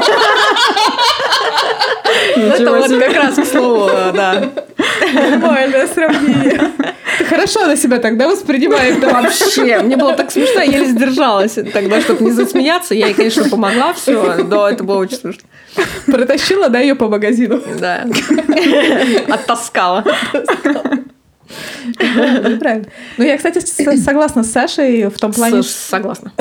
[2.35, 4.51] Это вот как раз к слову, да.
[5.13, 6.71] Нормальное сравнение.
[7.29, 8.99] Хорошо она себя тогда воспринимает.
[8.99, 9.79] Да вообще.
[9.79, 12.95] Мне было так смешно, я еле сдержалась тогда, чтобы не засмеяться.
[12.95, 15.43] Я ей, конечно, помогла, все, но это было очень смешно.
[16.05, 17.61] Протащила, да, ее по магазину?
[17.79, 18.07] Да.
[19.27, 20.03] Оттаскала.
[22.59, 22.87] Правильно.
[23.17, 23.59] Ну, я, кстати,
[23.97, 25.63] согласна с Сашей в том плане...
[25.63, 26.31] Согласна.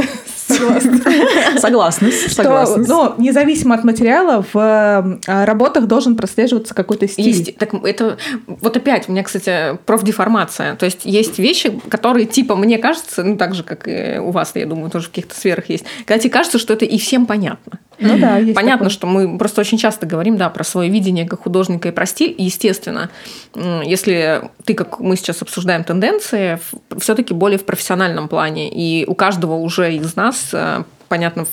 [1.59, 2.11] Согласна.
[2.29, 7.55] Что, ну, независимо от материала, в э, работах должен прослеживаться какой-то стиль.
[7.59, 10.77] Так это вот опять у меня, кстати, профдеформация.
[10.77, 14.53] То есть есть вещи, которые типа мне кажется, ну так же как и у вас,
[14.55, 17.79] я думаю, тоже в каких-то сферах есть, когда тебе кажется, что это и всем понятно.
[18.01, 18.91] Ну да, есть Понятно, такое.
[18.91, 22.35] что мы просто очень часто говорим, да, про свое видение как художника и про стиль.
[22.39, 23.11] Естественно,
[23.57, 26.59] если ты, как мы сейчас обсуждаем тенденции,
[26.99, 31.47] все-таки более в профессиональном плане, и у каждого уже из нас, э, понятно,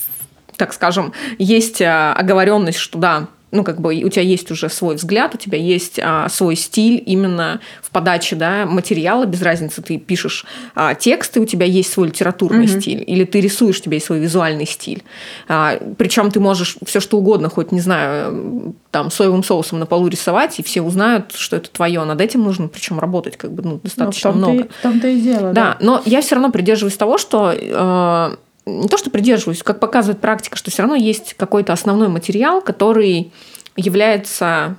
[0.57, 5.33] так скажем, есть оговоренность, что да, ну, как бы у тебя есть уже свой взгляд,
[5.35, 10.45] у тебя есть а, свой стиль именно в подаче да, материала, без разницы, ты пишешь
[10.75, 14.19] а, тексты, у тебя есть свой литературный стиль, или ты рисуешь, у тебя есть свой
[14.19, 15.03] визуальный стиль.
[15.47, 20.07] А, причем ты можешь все что угодно, хоть, не знаю, там, соевым соусом на полу
[20.07, 22.03] рисовать, и все узнают, что это твое.
[22.03, 24.69] Над этим нужно, причем работать как бы ну, Ну, достаточно том-то и- много.
[24.79, 28.97] в том-то и дело, Да, но я все равно придерживаюсь того, что э, не то,
[28.97, 33.31] что придерживаюсь, как показывает практика, что все равно есть какой-то основной материал, который
[33.75, 34.75] является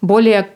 [0.00, 0.48] более...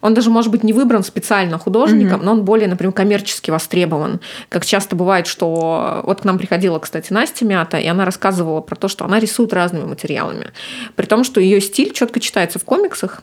[0.00, 4.20] Он даже, может быть, не выбран специально художником, но он более, например, коммерчески востребован.
[4.48, 6.02] Как часто бывает, что...
[6.04, 9.52] Вот к нам приходила, кстати, Настя Мята, и она рассказывала про то, что она рисует
[9.52, 10.50] разными материалами.
[10.94, 13.22] При том, что ее стиль четко читается в комиксах,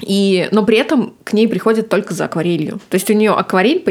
[0.00, 2.80] и, но при этом к ней приходят только за акварелью.
[2.88, 3.82] То есть у нее акварель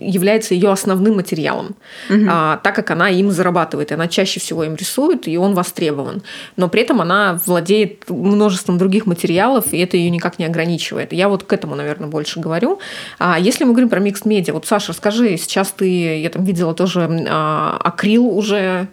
[0.00, 1.74] является ее основным материалом,
[2.08, 3.90] а, так как она им зарабатывает.
[3.90, 6.22] И она чаще всего им рисует, и он востребован.
[6.56, 11.12] Но при этом она владеет множеством других материалов, и это ее никак не ограничивает.
[11.12, 12.78] Я вот к этому, наверное, больше говорю.
[13.18, 16.72] А если мы говорим про микс медиа, вот, Саша, расскажи, сейчас ты, я там видела
[16.72, 18.88] тоже а, акрил уже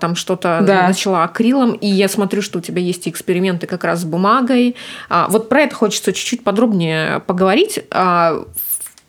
[0.00, 0.86] там что-то Да.
[0.88, 4.76] начала акрилом, и я смотрю, что у тебя есть и эксперименты как раз с бумагой.
[5.08, 7.80] А, вот про это хочется чуть-чуть подробнее поговорить.
[7.90, 8.44] А,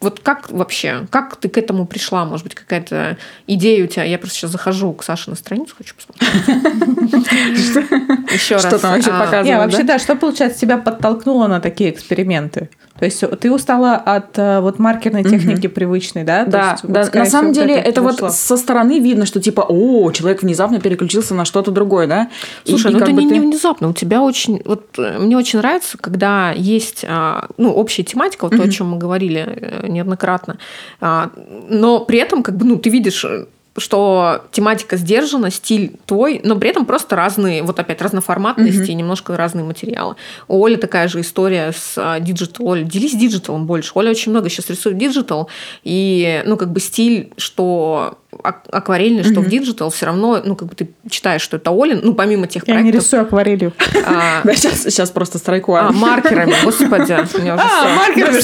[0.02, 2.24] вот как вообще, как ты к этому пришла?
[2.24, 4.04] Может быть, какая-то идея у тебя?
[4.04, 6.32] Я просто сейчас захожу к Саше на страницу, хочу посмотреть.
[8.32, 8.66] Еще раз.
[8.66, 9.60] Что там вообще А, показывает?
[9.60, 12.70] Вообще, да, что, получается, тебя подтолкнуло на такие эксперименты?
[13.00, 16.46] То есть ты устала от э, вот маркерной техники привычной, да?
[16.46, 17.04] То Да, есть, вот, да.
[17.06, 20.42] скорее на самом всего, деле это это вот со стороны видно, что типа, о, человек
[20.44, 22.30] внезапно переключился на что-то другое, да?
[22.66, 23.90] И- Слушай, и ну как это не, ты- не внезапно.
[23.90, 24.62] У тебя очень...
[24.66, 28.90] Вот э, мне очень нравится, когда есть а, ну, общая тематика, вот то, о чем
[28.90, 30.58] мы говорили э, неоднократно.
[31.02, 31.30] А,
[31.70, 33.26] Но при этом, как бы, ну, ты видишь
[33.80, 39.36] что тематика сдержана, стиль твой, но при этом просто разные, вот опять разноформатности и немножко
[39.36, 40.16] разные материалы.
[40.48, 42.68] У Оли такая же история с а, digital.
[42.68, 43.92] Оля, делись digital ом больше.
[43.96, 45.50] Оля очень много сейчас рисует digital,
[45.84, 48.18] и, ну, как бы стиль, что
[48.72, 52.14] акварельный, что в digital, все равно, ну, как бы ты читаешь, что это Олин, ну,
[52.14, 53.04] помимо тех Я не проектов...
[53.04, 53.74] рисую акварелью.
[54.06, 55.74] а, Да, сейчас, сейчас просто страйку.
[55.76, 57.40] а, маркерами, господи, всё.
[57.96, 58.40] маркерами,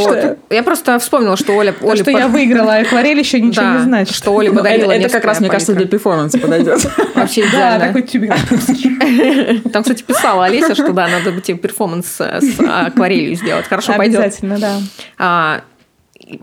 [0.00, 0.36] что?
[0.50, 1.74] Я просто вспомнила, что Оля...
[1.82, 4.14] Оля что я выиграла, а акварель еще ничего Да, не значит.
[4.14, 6.80] что Оля Ну, подарила это как раз, мне кажется, для перформанса подойдет.
[7.14, 7.86] Вообще Да, идеально.
[7.86, 8.32] такой тюбик.
[9.72, 12.20] Там, кстати, писала Олеся, что да, надо бы тебе перформанс с
[12.60, 13.66] акварелью сделать.
[13.66, 14.20] Хорошо пойдет.
[14.20, 15.62] Обязательно, да.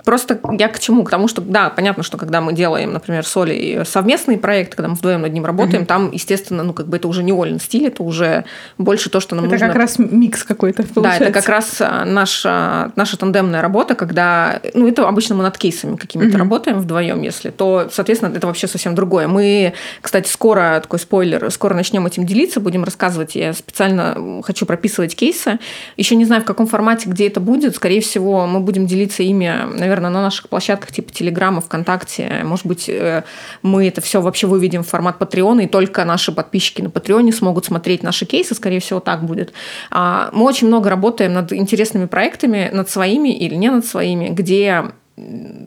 [0.04, 1.04] Просто я к чему?
[1.04, 4.90] К тому, что, да, понятно, что когда мы делаем, например, с Олей совместный проект, когда
[4.90, 7.88] мы вдвоем над ним работаем, там, естественно, ну, как бы это уже не Олин стиль,
[7.88, 8.46] это уже
[8.78, 11.24] больше то, что нам Это нужно как раз микс какой-то Да, получается.
[11.24, 15.96] это как раз а, наша, наша тандемная работа, когда, ну, это обычно мы над кейсами
[15.96, 19.28] какими-то работаем вдвоем, если, то, соответственно, это вообще совсем другое.
[19.28, 23.36] Мы, кстати, скоро, такой спойлер, скоро начнем этим делиться, будем рассказывать.
[23.36, 25.60] Я специально хочу прописывать кейсы.
[25.98, 27.76] Еще не знаю, в каком формате, где это будет.
[27.76, 32.42] Скорее всего, мы будем делиться ими, наверное, на наших площадках типа Телеграма, ВКонтакте.
[32.44, 33.24] Может быть, э,
[33.62, 37.66] мы это все вообще выведем в формат Патреона, и только наши подписчики на Патреоне смогут
[37.66, 38.56] смотреть наши кейсы.
[38.56, 39.54] Скорее всего, так будет.
[39.92, 44.86] А, Мы очень много работаем над интересными проектами, над своими или не над своими, где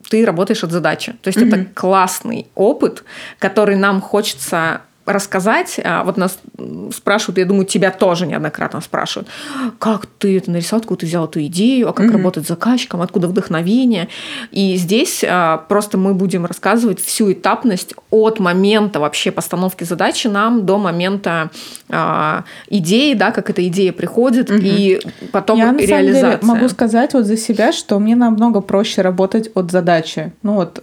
[0.09, 1.13] ты работаешь от задачи.
[1.21, 3.03] То есть это классный опыт,
[3.39, 5.79] который нам хочется рассказать.
[5.83, 6.39] А, Вот нас
[6.95, 9.27] спрашивают, я думаю, тебя тоже неоднократно спрашивают,
[9.79, 13.27] как ты это нарисовал, откуда ты взял эту идею, а как работать с заказчиком, откуда
[13.27, 14.07] вдохновение.
[14.51, 20.65] И здесь а, просто мы будем рассказывать всю этапность от момента вообще постановки задачи нам
[20.65, 21.49] до момента
[21.89, 26.37] а, идеи, да, как эта идея приходит, и потом Я реализация.
[26.37, 30.31] деле могу сказать вот за себя, что мне намного проще работать от задачи.
[30.43, 30.79] Ну вот,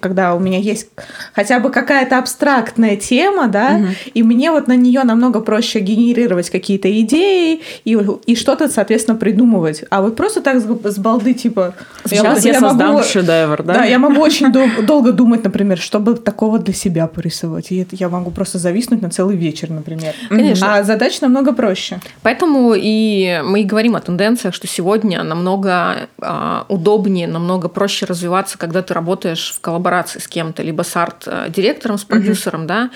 [0.00, 0.88] когда у меня есть
[1.34, 3.86] хотя бы какая-то абстрактная тема, тема, да, угу.
[4.14, 9.84] и мне вот на нее намного проще генерировать какие-то идеи и, и что-то, соответственно, придумывать.
[9.90, 11.74] А вот просто так с балды, типа...
[12.04, 13.74] Сейчас я, я создам могу, шедевр, да?
[13.74, 17.70] Да, я могу очень дол- долго думать, например, чтобы такого для себя порисовать.
[17.70, 20.14] И я могу просто зависнуть на целый вечер, например.
[20.28, 20.76] Конечно.
[20.76, 22.00] А задача намного проще.
[22.22, 28.58] Поэтому и мы и говорим о тенденциях, что сегодня намного э, удобнее, намного проще развиваться,
[28.58, 32.68] когда ты работаешь в коллаборации с кем-то, либо с арт-директором, с продюсером, угу.
[32.68, 32.90] да,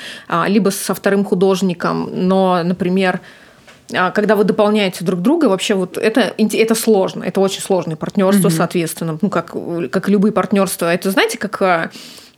[0.46, 2.10] либо со вторым художником.
[2.12, 3.20] Но, например,
[3.94, 8.48] а, когда вы дополняете друг друга, вообще вот это, это сложно, это очень сложное партнерство,
[8.48, 8.56] угу.
[8.56, 9.54] соответственно, ну как,
[9.90, 10.92] как любые партнерства.
[10.92, 11.90] Это знаете, как а,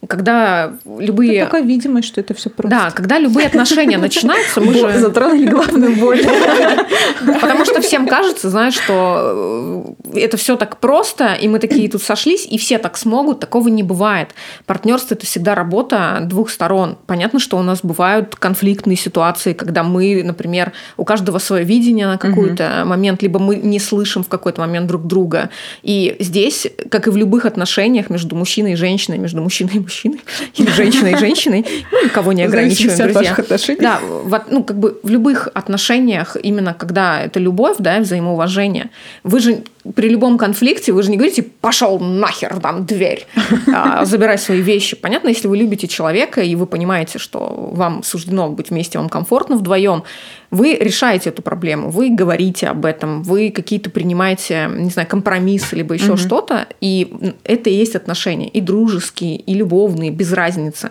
[0.08, 1.36] когда любые...
[1.36, 2.70] Это такая видимость, что это все просто.
[2.70, 4.98] Да, когда любые отношения начинаются, мы же...
[4.98, 6.20] Затронули главную боль.
[7.40, 12.02] Потому что всем кажется, знаешь, что э, это все так просто, и мы такие тут
[12.02, 14.30] сошлись, и все так смогут, такого не бывает.
[14.66, 16.96] Партнерство это всегда работа двух сторон.
[17.06, 22.18] Понятно, что у нас бывают конфликтные ситуации, когда мы, например, у каждого свое видение на
[22.18, 25.50] какой-то момент, либо мы не слышим в какой-то момент друг друга.
[25.82, 29.93] И здесь, как и в любых отношениях между мужчиной и женщиной, между мужчиной и мужчиной,
[29.94, 30.20] мужчиной,
[30.56, 33.34] или женщиной и женщиной, ну, никого не ограничиваем, друзья.
[33.82, 38.90] Да, в, ну, как бы в любых отношениях, именно когда это любовь, да, взаимоуважение,
[39.22, 39.62] вы же
[39.94, 43.26] при любом конфликте вы же не говорите «пошел нахер, там, дверь,
[43.72, 44.96] а, забирай свои вещи».
[44.96, 49.56] Понятно, если вы любите человека, и вы понимаете, что вам суждено быть вместе, вам комфортно
[49.56, 50.04] вдвоем,
[50.50, 55.94] вы решаете эту проблему, вы говорите об этом, вы какие-то принимаете, не знаю, компромиссы, либо
[55.94, 56.18] еще угу.
[56.18, 60.90] что-то, и это и есть отношения, и дружеские, и любовные, без разницы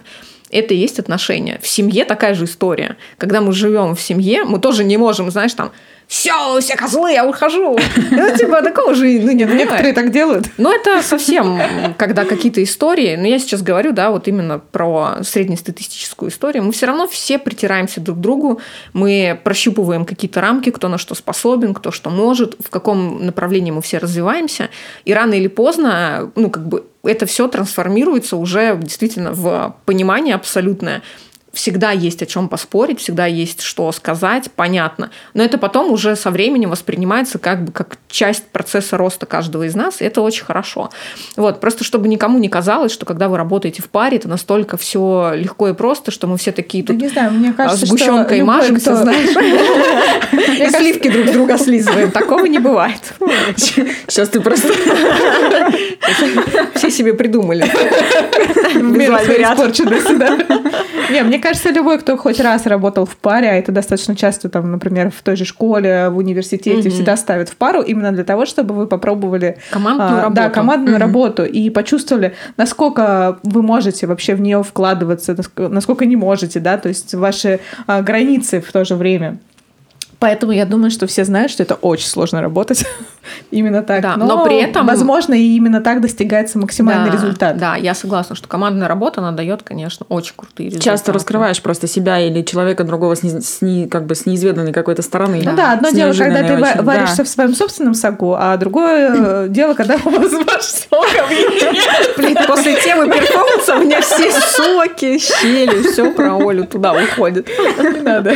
[0.54, 1.60] это и есть отношения.
[1.62, 2.98] В семье такая же история.
[3.18, 5.72] Когда мы живем в семье, мы тоже не можем, знаешь, там,
[6.14, 7.76] все, все козлы, я ухожу.
[8.12, 10.46] Ну, типа, такого же, ну, не Некоторые так делают.
[10.58, 11.60] Ну, это совсем,
[11.98, 16.86] когда какие-то истории, но я сейчас говорю, да, вот именно про среднестатистическую историю, мы все
[16.86, 18.62] равно все притираемся друг к другу,
[18.94, 23.82] мы прощупываем какие-то рамки, кто на что способен, кто что может, в каком направлении мы
[23.82, 24.70] все развиваемся,
[25.06, 31.02] и рано или поздно, ну, как бы это все трансформируется уже действительно в понимание абсолютное,
[31.54, 35.12] всегда есть о чем поспорить, всегда есть что сказать, понятно.
[35.36, 39.76] Но это потом уже со временем воспринимается как бы как часть процесса роста каждого из
[39.76, 40.90] нас, и это очень хорошо.
[41.38, 45.34] Вот, просто чтобы никому не казалось, что когда вы работаете в паре, это настолько все
[45.36, 48.92] легко и просто, что мы все такие тут не знаю, мне кажется, сгущенкой что мажемся,
[48.92, 49.04] кто...
[49.04, 52.12] знаешь, сливки друг друга слизываем.
[52.12, 53.14] Такого не бывает.
[53.58, 54.74] Сейчас ты просто...
[56.76, 57.66] Все себе придумали.
[58.74, 59.60] Визуальный ряд.
[61.10, 64.72] Не, мне кажется, любой, кто хоть раз работал в паре, а это достаточно часто, там,
[64.72, 66.90] например, в той же школе, в университете, угу.
[66.90, 70.36] всегда ставят в пару именно для того, чтобы вы попробовали командную а, работу.
[70.36, 71.02] Да, командную угу.
[71.02, 76.88] работу и почувствовали, насколько вы можете вообще в нее вкладываться, насколько не можете, да, то
[76.88, 79.38] есть ваши а, границы в то же время.
[80.20, 82.86] Поэтому я думаю, что все знают, что это очень сложно работать.
[83.52, 84.02] Именно так.
[84.02, 84.86] Да, но, но при этом...
[84.86, 87.58] Возможно, и именно так достигается максимальный да, результат.
[87.58, 90.86] Да, я согласна, что командная работа, она дает, конечно, очень крутые результаты.
[90.86, 94.74] Часто раскрываешь просто себя или человека другого с, не, с, не, как бы с неизведанной
[94.74, 95.42] какой-то стороны.
[95.44, 97.24] Ну да, одно дело, когда ты очень, варишься да.
[97.24, 101.08] в своем собственном соку, а другое дело, когда у вас ваш сок
[102.18, 107.48] Блин, после темы перформанса у меня все соки, щели, все про Олю туда уходит.
[107.78, 108.36] Не надо.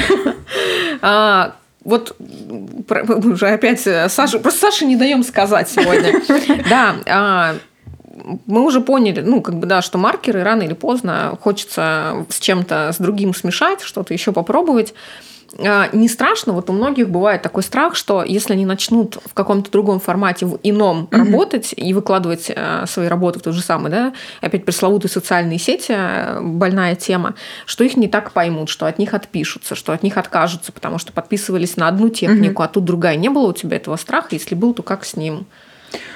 [1.88, 6.22] Вот уже опять э, Саша, просто Саше не даем сказать сегодня.
[6.70, 7.56] Да, а,
[8.46, 12.92] мы уже поняли, ну, как бы, да, что маркеры рано или поздно хочется с чем-то,
[12.92, 14.94] с другим смешать, что-то еще попробовать.
[15.60, 19.72] А, не страшно, вот у многих бывает такой страх, что если они начнут в каком-то
[19.72, 21.18] другом формате, в ином mm-hmm.
[21.18, 25.94] работать и выкладывать а, свои работы в то же самое, да, опять пресловутые социальные сети,
[25.96, 30.18] а, больная тема, что их не так поймут, что от них отпишутся, что от них
[30.18, 32.66] откажутся, потому что подписывались на одну технику, mm-hmm.
[32.66, 33.16] а тут другая.
[33.16, 34.30] Не было у тебя этого страха?
[34.32, 35.46] Если был, то как с ним?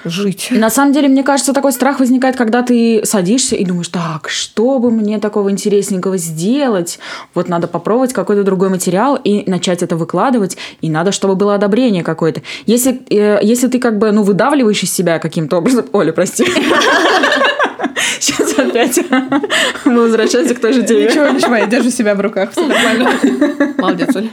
[0.05, 0.49] Жить.
[0.51, 4.79] На самом деле, мне кажется, такой страх возникает, когда ты садишься и думаешь, так, что
[4.79, 6.99] бы мне такого интересненького сделать?
[7.33, 12.03] Вот надо попробовать какой-то другой материал и начать это выкладывать, и надо, чтобы было одобрение
[12.03, 12.41] какое-то.
[12.65, 15.85] Если, э, если ты как бы, ну, выдавливаешь из себя каким-то образом...
[15.93, 16.45] Оля, прости.
[18.19, 18.99] Сейчас опять
[19.85, 21.05] мы возвращаемся к той же теме.
[21.05, 23.11] Ничего, ничего, я держу себя в руках, все нормально.
[23.77, 24.29] Молодец, Оля.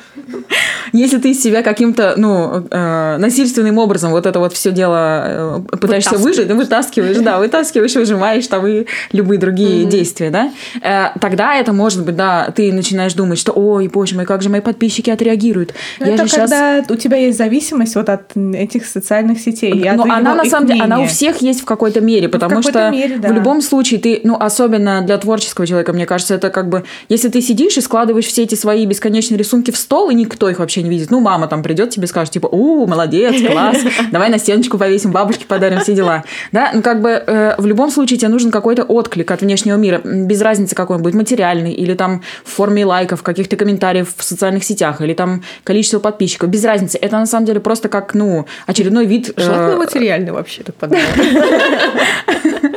[0.93, 6.17] Если ты себя каким-то, ну, э, насильственным образом вот это вот все дело э, пытаешься
[6.17, 9.91] выжить, вытаскиваешь, да, вытаскиваешь, выжимаешь там и любые другие mm-hmm.
[9.91, 14.25] действия, да, э, тогда это может быть, да, ты начинаешь думать, что, ой, боже мой,
[14.25, 15.75] как же мои подписчики отреагируют.
[16.01, 16.91] Но Я это же когда сейчас...
[16.91, 19.75] у тебя есть зависимость вот от этих социальных сетей.
[19.95, 23.19] Но она на самом деле, она у всех есть в какой-то мере, потому что мере,
[23.19, 23.29] да.
[23.29, 27.29] в любом случае ты, ну, особенно для творческого человека, мне кажется, это как бы, если
[27.29, 30.83] ты сидишь и складываешь все эти свои бесконечные рисунки в стол, и никто их вообще
[30.83, 31.11] не видит.
[31.11, 33.79] Ну, мама там придет тебе скажет, типа, у, молодец, класс,
[34.13, 36.25] давай на стеночку повесим, бабушке подарим, все дела.
[36.53, 40.01] Да, ну, как бы э, в любом случае тебе нужен какой-то отклик от внешнего мира,
[40.05, 44.65] без разницы какой он будет, материальный, или там в форме лайков, каких-то комментариев в социальных
[44.65, 46.99] сетях, или там количество подписчиков, без разницы.
[46.99, 49.33] Это на самом деле просто как, ну, очередной вид...
[49.37, 51.05] Э, Желательно материальный вообще, так подумала.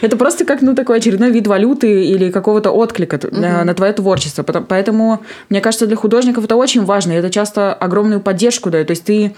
[0.00, 3.36] Это просто как, ну, такой очередной вид валюты или какого-то отклика угу.
[3.40, 4.42] на твое творчество.
[4.42, 7.12] Поэтому, мне кажется, для художников это очень важно.
[7.12, 8.88] И это часто огромную поддержку дает.
[8.88, 9.34] То есть ты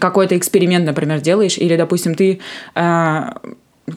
[0.00, 2.40] какой-то эксперимент, например, делаешь, или, допустим, ты
[2.74, 3.20] э,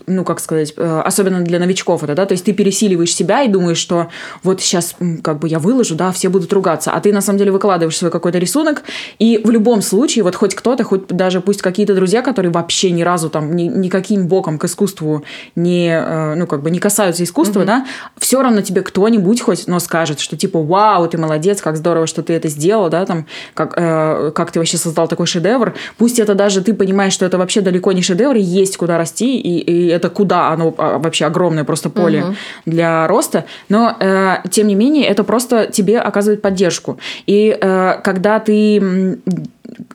[0.07, 3.47] ну, как сказать, э, особенно для новичков это, да, то есть ты пересиливаешь себя и
[3.47, 4.07] думаешь, что
[4.41, 7.51] вот сейчас как бы я выложу, да, все будут ругаться, а ты на самом деле
[7.51, 8.83] выкладываешь свой какой-то рисунок,
[9.19, 13.03] и в любом случае вот хоть кто-то, хоть даже пусть какие-то друзья, которые вообще ни
[13.03, 15.23] разу там ни, никаким боком к искусству
[15.55, 17.65] не, э, ну, как бы не касаются искусства, mm-hmm.
[17.65, 17.85] да,
[18.17, 22.23] все равно тебе кто-нибудь хоть, но скажет, что типа, вау, ты молодец, как здорово, что
[22.23, 26.33] ты это сделал, да, там, как, э, как ты вообще создал такой шедевр, пусть это
[26.33, 29.74] даже ты понимаешь, что это вообще далеко не шедевр, и есть куда расти, и, и
[29.75, 32.35] и это куда оно а, вообще огромное просто поле угу.
[32.65, 36.97] для роста, но э, тем не менее это просто тебе оказывает поддержку.
[37.25, 39.19] И э, когда ты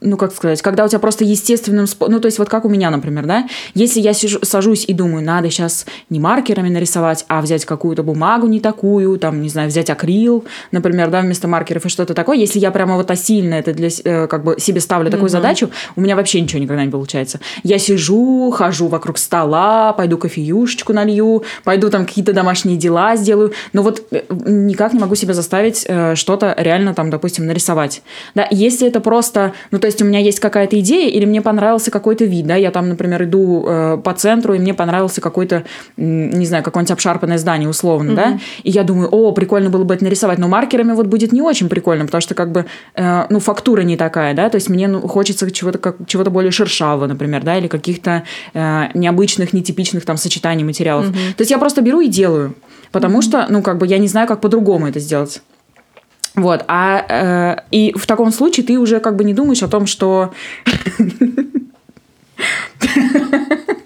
[0.00, 2.90] ну, как сказать, когда у тебя просто естественным ну, то есть вот как у меня,
[2.90, 7.64] например, да, если я сижу, сажусь и думаю, надо сейчас не маркерами нарисовать, а взять
[7.64, 12.14] какую-то бумагу не такую, там, не знаю, взять акрил, например, да, вместо маркеров и что-то
[12.14, 15.32] такое, если я прямо вот осильно это для, э, как бы себе ставлю такую mm-hmm.
[15.32, 17.40] задачу, у меня вообще ничего никогда не получается.
[17.62, 23.82] Я сижу, хожу вокруг стола, пойду кофеюшечку налью, пойду там какие-то домашние дела сделаю, но
[23.82, 28.02] вот э, никак не могу себя заставить э, что-то реально там, допустим, нарисовать.
[28.34, 31.90] Да, если это просто ну, то есть у меня есть какая-то идея, или мне понравился
[31.90, 35.64] какой-то вид, да, я там, например, иду э, по центру, и мне понравился какой-то,
[35.96, 38.14] не знаю, какое-нибудь обшарпанное здание, условно, mm-hmm.
[38.14, 41.42] да, и я думаю, о, прикольно было бы это нарисовать, но маркерами вот будет не
[41.42, 44.88] очень прикольно, потому что как бы, э, ну, фактура не такая, да, то есть мне
[44.88, 50.16] ну, хочется чего-то, как, чего-то более шершавого, например, да, или каких-то э, необычных, нетипичных там
[50.16, 51.06] сочетаний материалов.
[51.06, 51.34] Mm-hmm.
[51.36, 52.54] То есть я просто беру и делаю,
[52.92, 53.22] потому mm-hmm.
[53.22, 55.42] что, ну, как бы я не знаю, как по-другому это сделать.
[56.34, 59.86] Вот, а э, и в таком случае ты уже как бы не думаешь о том,
[59.86, 60.32] что...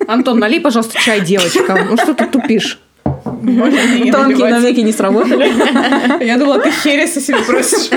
[0.07, 1.79] Антон, налей, пожалуйста, чай девочкам.
[1.91, 2.79] Ну что ты тупишь?
[3.25, 6.25] Тонкие навеки не сработали.
[6.25, 7.91] Я думала, ты хереса себе просишь.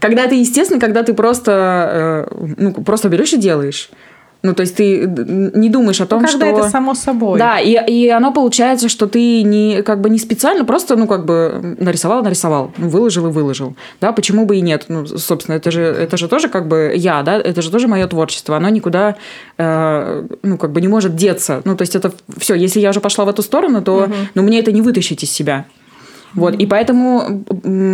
[0.00, 3.90] Когда ты, естественно, когда ты просто, э, ну, просто берешь и делаешь.
[4.42, 6.46] Ну, то есть ты не думаешь о том, ну, когда что...
[6.46, 7.38] Когда это само собой.
[7.40, 11.24] Да, и, и оно получается, что ты не, как бы не специально, просто, ну, как
[11.24, 13.74] бы нарисовал, нарисовал, ну, выложил и выложил.
[14.00, 14.84] Да, почему бы и нет?
[14.88, 18.06] Ну, собственно, это же, это же тоже как бы я, да, это же тоже мое
[18.06, 18.56] творчество.
[18.56, 19.16] Оно никуда,
[19.56, 21.60] э, ну, как бы не может деться.
[21.64, 24.14] Ну, то есть это все, если я уже пошла в эту сторону, то, угу.
[24.34, 25.64] ну, мне это не вытащить из себя.
[26.34, 27.44] Вот, и поэтому,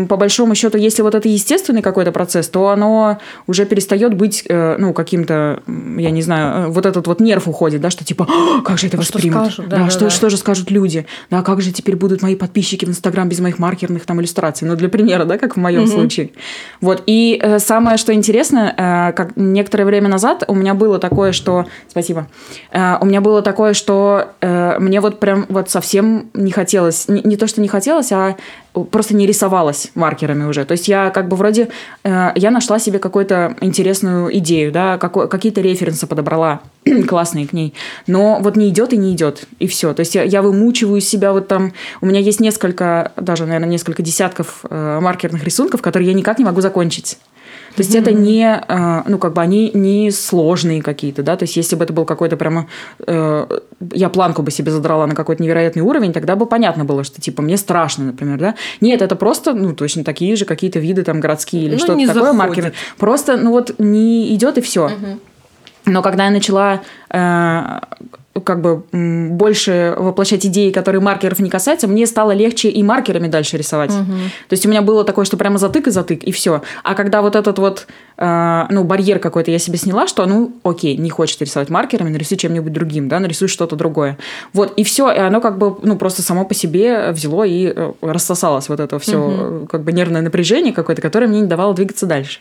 [0.09, 4.76] по большому счету, если вот это естественный какой-то процесс, то оно уже перестает быть, э,
[4.78, 8.26] ну, каким-то, я не знаю, э, вот этот вот нерв уходит, да, что типа,
[8.64, 9.53] как же это а воспримут?
[9.53, 10.11] Что, скажут, да, да, что, да.
[10.11, 11.07] что же скажут люди?
[11.30, 14.66] Да, как же теперь будут мои подписчики в Инстаграм без моих маркерных там иллюстраций?
[14.66, 15.93] Ну, для примера, да, как в моем угу.
[15.93, 16.30] случае.
[16.80, 21.66] Вот, и э, самое, что интересно, как некоторое время назад у меня было такое, что...
[21.89, 22.28] Спасибо.
[22.72, 27.47] У меня было такое, что мне вот прям вот совсем не хотелось, не, не то,
[27.47, 28.24] что не хотелось, а
[28.91, 30.64] просто не рисовалась маркерами уже.
[30.64, 31.68] То есть я как бы вроде,
[32.03, 36.61] э, я нашла себе какую-то интересную идею, да, какие-то референсы подобрала
[37.09, 37.75] классные к ней,
[38.07, 39.95] но вот не идет и не идет, и все.
[39.95, 44.03] То есть я, я вымучиваю себя вот там, у меня есть несколько, даже, наверное, несколько
[44.03, 47.18] десятков э, маркерных рисунков, которые я никак не могу закончить.
[47.77, 48.01] То есть mm-hmm.
[48.01, 51.85] это не, а, ну, как бы они не сложные какие-то, да, то есть если бы
[51.85, 52.68] это был какой-то прямо,
[53.07, 53.47] э,
[53.93, 57.43] я планку бы себе задрала на какой-то невероятный уровень, тогда бы понятно было, что, типа,
[57.43, 58.55] мне страшно, например, да.
[58.81, 62.14] Нет, это просто, ну, точно такие же какие-то виды там городские или ну, что-то такое,
[62.14, 62.39] заходит.
[62.39, 62.72] маркеры.
[62.97, 64.89] Просто, ну, вот не идет и все.
[64.89, 65.20] Mm-hmm.
[65.87, 67.81] Но когда я начала э,
[68.43, 73.57] как бы больше воплощать идеи, которые маркеров не касаются, мне стало легче и маркерами дальше
[73.57, 73.93] рисовать.
[73.93, 74.12] Угу.
[74.49, 76.62] То есть у меня было такое, что прямо затык и затык, и все.
[76.82, 80.97] А когда вот этот вот, э, ну, барьер какой-то я себе сняла, что, ну, окей,
[80.97, 84.18] не хочешь рисовать маркерами, нарисуй чем-нибудь другим, да, нарисуй что-то другое.
[84.53, 87.93] Вот, и все, и оно как бы, ну, просто само по себе взяло и э,
[88.01, 89.66] рассосалось вот это все, угу.
[89.66, 92.41] как бы нервное напряжение какое-то, которое мне не давало двигаться дальше.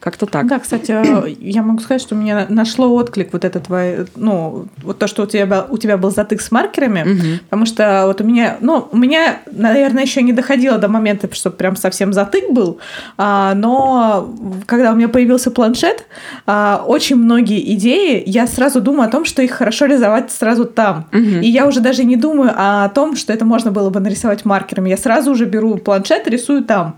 [0.00, 0.46] Как-то так.
[0.46, 4.66] Да, кстати, э, я могу сказать, что у меня нашло отклик вот это твое, ну,
[4.82, 7.38] вот то, что у тебя, у тебя был затык с маркерами, угу.
[7.44, 11.50] потому что вот у меня, ну, у меня, наверное, еще не доходило до момента, что
[11.50, 12.78] прям совсем затык был,
[13.18, 14.32] а, но
[14.66, 16.06] когда у меня появился планшет,
[16.46, 21.06] а, очень многие идеи, я сразу думаю о том, что их хорошо рисовать сразу там.
[21.12, 21.40] Угу.
[21.42, 24.90] И я уже даже не думаю о том, что это можно было бы нарисовать маркерами.
[24.90, 26.96] Я сразу уже беру планшет, рисую там.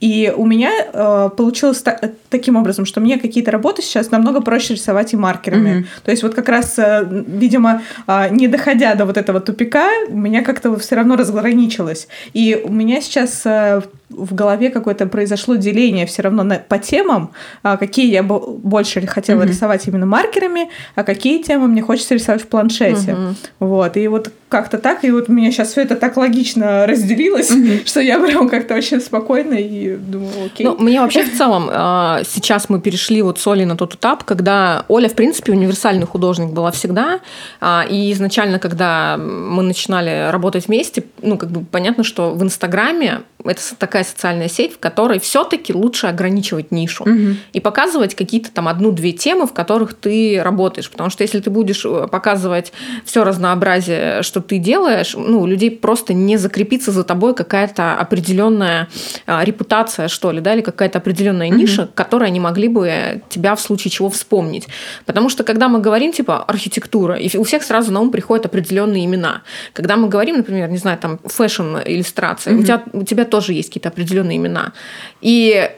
[0.00, 4.74] И у меня э, получилось та- таким образом, что мне какие-то работы сейчас намного проще
[4.74, 5.70] рисовать и маркерами.
[5.70, 6.04] Mm-hmm.
[6.04, 10.16] То есть вот как раз, э, видимо, э, не доходя до вот этого тупика, у
[10.16, 12.08] меня как-то все равно разграничилось.
[12.34, 17.32] И у меня сейчас э, в голове какое-то произошло деление все равно на, по темам,
[17.62, 19.48] а, какие я больше хотела mm-hmm.
[19.48, 23.12] рисовать именно маркерами, а какие темы мне хочется рисовать в планшете.
[23.12, 23.34] Mm-hmm.
[23.60, 23.96] Вот.
[23.96, 27.86] И вот как-то так, и вот у меня сейчас все это так логично разделилось, mm-hmm.
[27.86, 30.64] что я прям как-то очень спокойно и думаю, окей.
[30.66, 34.22] Ну, мне вообще в целом а, сейчас мы перешли вот с Олей на тот этап,
[34.22, 37.20] когда Оля, в принципе, универсальный художник была всегда,
[37.60, 43.22] а, и изначально, когда мы начинали работать вместе, ну, как бы понятно, что в Инстаграме
[43.48, 47.36] это такая социальная сеть, в которой все-таки лучше ограничивать нишу угу.
[47.52, 50.90] и показывать какие-то там одну-две темы, в которых ты работаешь.
[50.90, 52.72] Потому что если ты будешь э, показывать
[53.04, 58.88] все разнообразие, что ты делаешь, ну, у людей просто не закрепится за тобой какая-то определенная
[59.26, 61.56] а, репутация, что ли, да, или какая-то определенная угу.
[61.56, 64.68] ниша, которой они могли бы тебя в случае чего вспомнить.
[65.04, 69.04] Потому что когда мы говорим, типа, архитектура, и у всех сразу на ум приходят определенные
[69.04, 69.42] имена.
[69.72, 72.60] Когда мы говорим, например, не знаю, там, фэшн-иллюстрация, угу.
[72.60, 74.72] у, тебя, у тебя тоже есть какие-то определенные имена.
[75.20, 75.70] И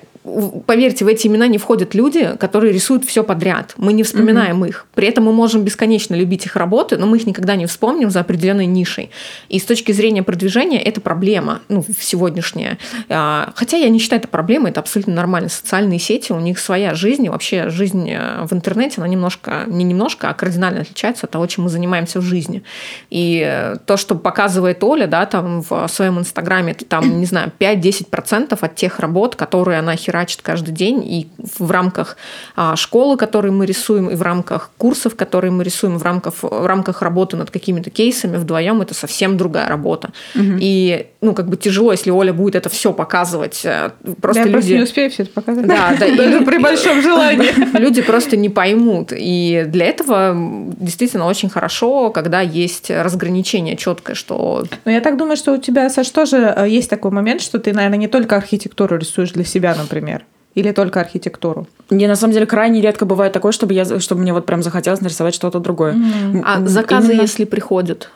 [0.67, 3.75] поверьте, в эти имена не входят люди, которые рисуют все подряд.
[3.77, 4.69] Мы не вспоминаем mm-hmm.
[4.69, 4.87] их.
[4.95, 8.21] При этом мы можем бесконечно любить их работы, но мы их никогда не вспомним за
[8.21, 9.11] определенной нишей.
[9.49, 12.79] И с точки зрения продвижения это проблема, ну, сегодняшняя.
[13.09, 15.49] А, хотя я не считаю это проблемой, это абсолютно нормально.
[15.49, 20.31] Социальные сети, у них своя жизнь, вообще жизнь э, в интернете, она немножко, не немножко,
[20.31, 22.63] а кардинально отличается от того, чем мы занимаемся в жизни.
[23.11, 27.53] И э, то, что показывает Оля, да, там в своем инстаграме, это там, не знаю,
[27.59, 32.17] 5-10% от тех работ, которые она хера херачит каждый день, и в рамках
[32.57, 36.67] а, школы, которые мы рисуем, и в рамках курсов, которые мы рисуем, в рамках, в
[36.67, 40.11] рамках работы над какими-то кейсами вдвоем, это совсем другая работа.
[40.35, 40.59] Угу.
[40.61, 43.65] И, ну, как бы тяжело, если Оля будет это все показывать.
[43.65, 43.91] Э,
[44.21, 44.53] просто да, люди...
[44.53, 45.67] просто не успею все это показать.
[45.67, 46.07] Да, да.
[46.39, 47.79] И при большом желании.
[47.79, 49.13] Люди просто не поймут.
[49.17, 50.35] И для этого
[50.79, 54.65] действительно очень хорошо, когда есть разграничение четкое, что...
[54.85, 57.73] Ну, я так думаю, что у тебя, Саш, тоже э, есть такой момент, что ты,
[57.73, 60.25] наверное, не только архитектуру рисуешь для себя, например, например?
[60.55, 61.67] Или только архитектуру?
[61.91, 65.01] Мне на самом деле крайне редко бывает такое, чтобы я, чтобы мне вот прям захотелось
[65.01, 65.95] нарисовать что-то другое.
[65.95, 66.43] Mm-hmm.
[66.45, 67.23] А заказы, Именно...
[67.23, 68.11] если приходят?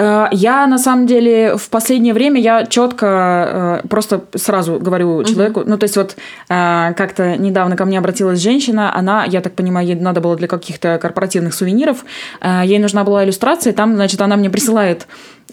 [0.00, 5.60] Э, я на самом деле в последнее время я четко э, просто сразу говорю человеку,
[5.60, 5.68] mm-hmm.
[5.68, 6.16] ну то есть вот
[6.48, 10.48] э, как-то недавно ко мне обратилась женщина, она, я так понимаю, ей надо было для
[10.48, 12.04] каких-то корпоративных сувениров,
[12.64, 15.06] ей нужна была иллюстрация, там, значит, она мне присылает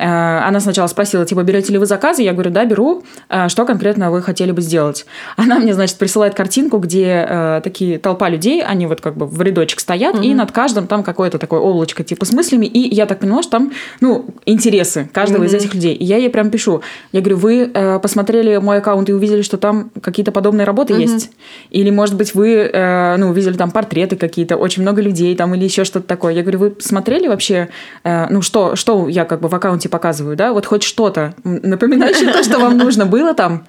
[0.06, 2.22] она сначала спросила, типа, берете ли вы заказы?
[2.22, 3.04] Я говорю, да, беру.
[3.30, 5.06] Э, что конкретно вы хотели бы сделать?
[5.36, 9.42] Она мне, значит, присылает картинку, где э, такие толпа людей, они вот как бы в
[9.42, 10.26] рядочек стоят, mm-hmm.
[10.26, 13.52] и над каждым там какое-то такое облачко типа с мыслями, и я так поняла, что
[13.52, 13.72] там,
[14.02, 15.48] ну, интересы каждого mm-hmm.
[15.48, 15.94] из этих людей.
[15.94, 16.82] И я ей прям пишу,
[17.12, 21.02] я говорю, вы э, посмотрели мой аккаунт и увидели, что там какие-то подобные работы mm-hmm.
[21.02, 21.32] есть?
[21.70, 25.64] Или, может быть, вы, э, ну, увидели там портреты какие-то, очень много людей там, или
[25.64, 26.34] еще что-то такое?
[26.34, 27.70] Я говорю, вы смотрели вообще,
[28.04, 32.32] э, ну, что, что я как бы в аккаунте показываю, да, вот хоть что-то, напоминающее
[32.32, 33.66] то, что вам нужно было там,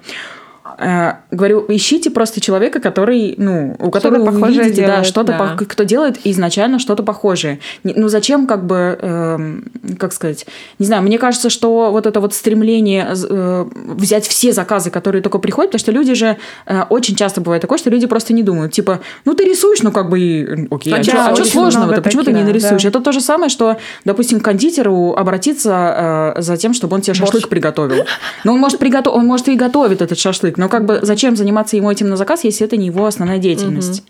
[1.31, 5.55] говорю, ищите просто человека, который, ну, у которого вы видите, делает, да, что-то, да.
[5.57, 7.59] По, кто делает изначально что-то похожее.
[7.83, 9.59] Ну, зачем, как бы, э,
[9.97, 10.45] как сказать,
[10.79, 15.39] не знаю, мне кажется, что вот это вот стремление э, взять все заказы, которые только
[15.39, 18.73] приходят, потому что люди же, э, очень часто бывает такое, что люди просто не думают,
[18.73, 22.23] типа, ну, ты рисуешь, ну, как бы, и, окей, а, а, да, что сложного-то, почему
[22.23, 22.83] ты не нарисуешь?
[22.83, 22.89] Да.
[22.89, 27.13] Это то же самое, что, допустим, к кондитеру обратиться э, за тем, чтобы он тебе
[27.13, 27.31] Борщ.
[27.31, 28.05] шашлык приготовил.
[28.43, 29.13] Ну, он может, приготов...
[29.15, 32.43] он может и готовит этот шашлык, но как бы зачем заниматься ему этим на заказ,
[32.43, 34.03] если это не его основная деятельность?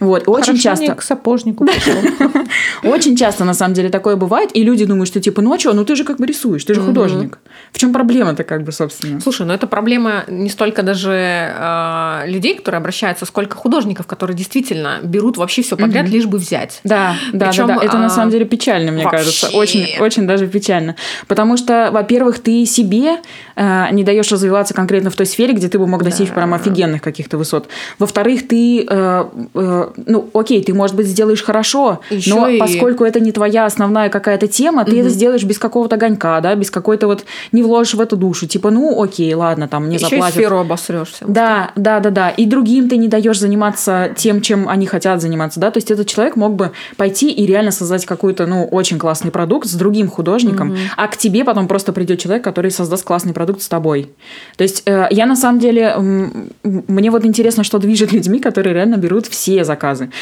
[0.00, 0.94] Вот, очень часто...
[0.94, 1.66] к сапожнику
[2.82, 5.72] Очень часто, на самом деле, такое бывает, и люди думают, что типа, ну а что,
[5.72, 7.38] ну ты же как бы рисуешь, ты же художник.
[7.72, 9.20] В чем проблема-то, как бы, собственно?
[9.20, 14.98] Слушай, ну это проблема не столько даже э, людей, которые обращаются, сколько художников, которые действительно
[15.02, 16.80] берут вообще все подряд, лишь бы взять.
[16.84, 17.78] Да, да, да.
[17.82, 18.00] Это а...
[18.00, 19.48] на самом деле печально, мне кажется.
[19.48, 20.96] Очень, очень даже печально.
[21.26, 23.18] Потому что, во-первых, ты себе
[23.54, 27.02] э, не даешь развиваться конкретно в той сфере, где ты бы мог достичь прям офигенных
[27.02, 27.68] каких-то высот.
[27.98, 28.86] Во-вторых, ты,
[29.96, 32.58] ну, окей, ты, может быть, сделаешь хорошо, Еще но и...
[32.58, 35.00] поскольку это не твоя основная какая-то тема, ты угу.
[35.00, 38.46] это сделаешь без какого-то огонька, да, без какой-то вот не вложишь в эту душу.
[38.46, 40.28] Типа, ну, окей, ладно, там Еще заплатят.
[40.28, 41.24] Еще сферу обосрешься.
[41.26, 42.30] Да, да, да, да.
[42.30, 45.70] И другим ты не даешь заниматься тем, чем они хотят заниматься, да.
[45.70, 49.68] То есть этот человек мог бы пойти и реально создать какой-то, ну, очень классный продукт
[49.68, 50.78] с другим художником, угу.
[50.96, 54.10] а к тебе потом просто придет человек, который создаст классный продукт с тобой.
[54.56, 55.94] То есть э, я на самом деле,
[56.62, 59.75] мне вот интересно, что движет людьми, которые реально берут все заказы.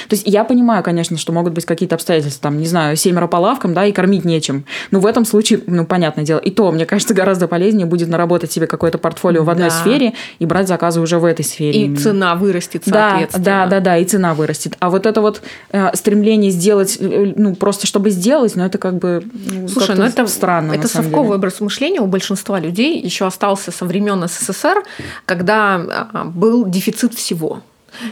[0.09, 3.37] То есть я понимаю, конечно, что могут быть какие-то обстоятельства, там, не знаю, семеро по
[3.37, 4.65] лавкам, да, и кормить нечем.
[4.91, 8.53] Но в этом случае, ну, понятное дело, и то, мне кажется, гораздо полезнее будет наработать
[8.53, 9.75] себе какое-то портфолио в одной да.
[9.75, 11.87] сфере и брать заказы уже в этой сфере.
[11.87, 13.45] И цена вырастет, соответственно.
[13.45, 14.77] Да, да, да, да, и цена вырастет.
[14.81, 15.43] А вот это вот
[15.73, 20.05] э, стремление сделать, э, ну, просто чтобы сделать, ну, это как бы ну, Слушай, ну
[20.05, 20.73] это странно.
[20.73, 21.37] Это совковый деле.
[21.37, 24.83] образ мышления у большинства людей еще остался со времен СССР,
[25.27, 25.75] когда
[26.13, 27.61] а, был дефицит всего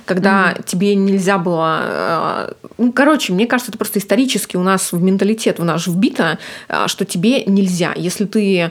[0.04, 0.64] когда mm-hmm.
[0.64, 1.78] тебе нельзя было...
[1.82, 6.38] А, ну, короче, мне кажется, это просто исторически у нас в менталитет в наш вбито,
[6.68, 7.92] а, что тебе нельзя.
[7.96, 8.70] Если ты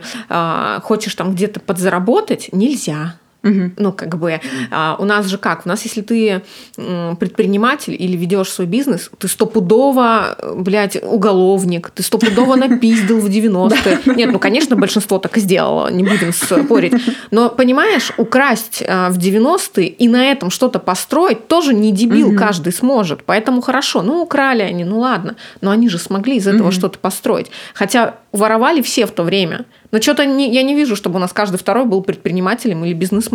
[0.84, 3.16] хочешь там где-то подзаработать, нельзя.
[3.44, 3.72] Угу.
[3.78, 4.40] Ну, как бы
[4.70, 5.66] а, у нас же как?
[5.66, 6.42] У нас, если ты
[6.76, 14.16] предприниматель или ведешь свой бизнес, ты стопудово, блядь, уголовник, ты стопудово напиздил в 90-е.
[14.16, 16.94] Нет, ну, конечно, большинство так и сделало, не будем спорить.
[17.32, 22.38] Но, понимаешь, украсть а, в 90-е и на этом что-то построить тоже не дебил угу.
[22.38, 23.24] каждый сможет.
[23.24, 25.36] Поэтому хорошо, ну, украли они, ну, ладно.
[25.62, 26.72] Но они же смогли из этого угу.
[26.76, 27.48] что-то построить.
[27.74, 29.66] Хотя воровали все в то время.
[29.92, 33.31] Но что-то я не вижу, чтобы у нас каждый второй был предпринимателем или бизнесменом.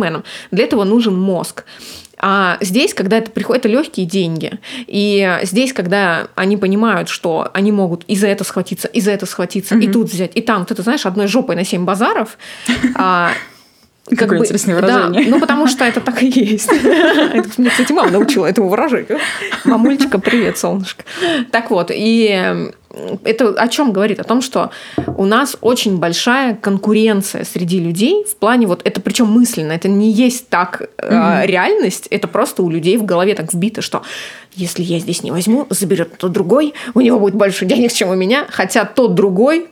[0.51, 1.65] Для этого нужен мозг.
[2.19, 4.59] А здесь, когда это приходит, это легкие деньги.
[4.87, 9.25] И здесь, когда они понимают, что они могут и за это схватиться, и за это
[9.25, 9.83] схватиться, mm-hmm.
[9.83, 12.37] и тут взять, и там, вот это, знаешь, одной жопой на семь базаров,
[12.95, 13.31] а,
[14.09, 15.25] как Какое бы, интересное выражение.
[15.25, 16.71] Да, ну, потому что это так и есть.
[17.57, 19.19] Мне, кстати, мама научила этому выражению.
[19.65, 21.03] Мамулечка, привет, солнышко.
[21.51, 22.71] Так вот, и
[23.23, 24.19] это о чем говорит?
[24.19, 24.71] О том, что
[25.17, 30.11] у нас очень большая конкуренция среди людей в плане вот это причем мысленно, это не
[30.11, 31.45] есть так mm-hmm.
[31.45, 34.01] реальность, это просто у людей в голове так вбито, что
[34.55, 38.15] если я здесь не возьму, заберет тот другой, у него будет больше денег, чем у
[38.15, 39.67] меня, хотя тот другой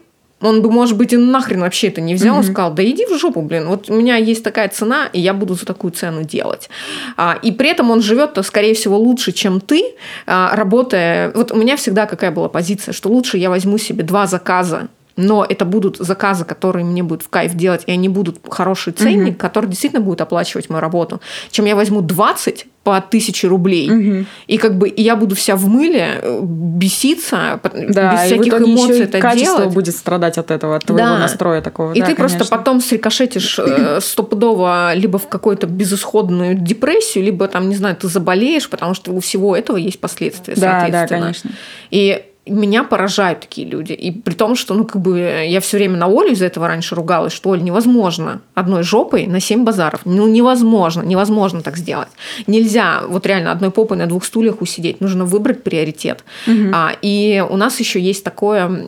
[0.46, 2.40] он бы, может быть, и нахрен вообще это не взял, mm-hmm.
[2.40, 5.34] он сказал, да иди в жопу, блин, вот у меня есть такая цена, и я
[5.34, 6.70] буду за такую цену делать.
[7.18, 11.32] А, и при этом он живет-то, скорее всего, лучше, чем ты, а, работая...
[11.36, 14.88] Вот у меня всегда какая была позиция, что лучше я возьму себе два заказа
[15.18, 19.36] но это будут заказы, которые мне будут в кайф делать, и они будут хороший ценник,
[19.36, 19.38] mm-hmm.
[19.38, 24.26] который действительно будет оплачивать мою работу, чем я возьму 20 по тысяче рублей, mm-hmm.
[24.46, 29.20] и как бы я буду вся в мыле, э, беситься, да, без всяких эмоций это
[29.20, 29.74] качество делать.
[29.74, 31.18] будет страдать от этого, от твоего да.
[31.18, 31.94] настроя такого.
[31.94, 32.38] И да, ты конечно.
[32.38, 38.08] просто потом срикошетишь э, стопудово либо в какую-то безысходную депрессию, либо там, не знаю, ты
[38.08, 41.08] заболеешь, потому что у всего этого есть последствия, да, соответственно.
[41.08, 41.52] Да, конечно.
[41.90, 43.94] И меня поражают такие люди.
[43.94, 46.96] И при том, что, ну, как бы, я все время на Олю из-за этого раньше
[46.96, 50.02] ругалась, что, Оль, невозможно одной жопой на семь базаров.
[50.06, 52.10] Ну, невозможно, невозможно так сделать.
[52.46, 55.02] Нельзя вот реально одной попой на двух стульях усидеть.
[55.02, 56.24] Нужно выбрать приоритет.
[56.48, 56.72] Угу.
[56.74, 58.88] А, и у нас еще есть такое,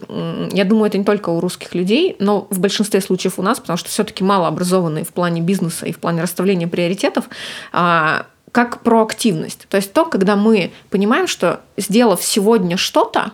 [0.52, 3.78] я думаю, это не только у русских людей, но в большинстве случаев у нас, потому
[3.78, 7.26] что все-таки малообразованные в плане бизнеса и в плане расставления приоритетов,
[7.72, 9.68] а, как проактивность.
[9.70, 13.32] То есть то, когда мы понимаем, что сделав сегодня что-то,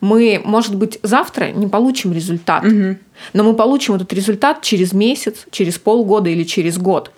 [0.00, 2.96] мы, может быть, завтра не получим результат, угу.
[3.32, 7.10] но мы получим этот результат через месяц, через полгода или через год.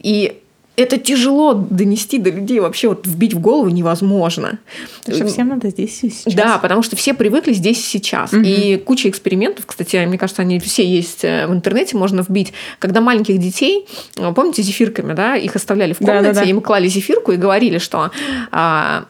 [0.00, 0.40] И
[0.78, 4.60] это тяжело донести до людей, вообще вот вбить в голову невозможно.
[5.00, 6.34] Потому что всем надо здесь и сейчас.
[6.34, 8.32] Да, потому что все привыкли здесь и сейчас.
[8.32, 8.42] Угу.
[8.44, 12.52] И куча экспериментов, кстати, мне кажется, они все есть э, в интернете, можно вбить.
[12.78, 16.46] Когда маленьких детей, э, помните, зефирками, да, их оставляли в комнате, да, да, да.
[16.46, 18.12] им клали зефирку и говорили, что
[18.52, 19.06] а,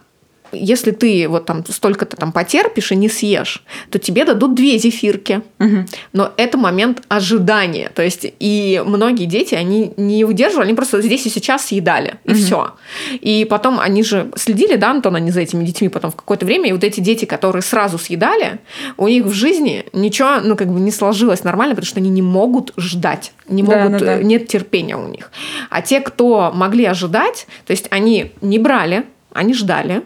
[0.53, 5.43] если ты вот там столько-то там потерпишь и не съешь, то тебе дадут две зефирки.
[5.59, 5.87] Угу.
[6.13, 7.91] Но это момент ожидания.
[7.95, 12.33] То есть и многие дети, они не удерживали, они просто здесь и сейчас съедали, и
[12.33, 12.39] угу.
[12.39, 12.75] все.
[13.21, 16.71] И потом они же следили, да, Антон, они за этими детьми потом в какое-то время,
[16.71, 18.59] и вот эти дети, которые сразу съедали,
[18.97, 22.23] у них в жизни ничего, ну, как бы не сложилось нормально, потому что они не
[22.23, 24.23] могут ждать, не могут, да, да, да.
[24.23, 25.31] нет терпения у них.
[25.71, 30.03] А те, кто могли ожидать, то есть они не брали, они ждали,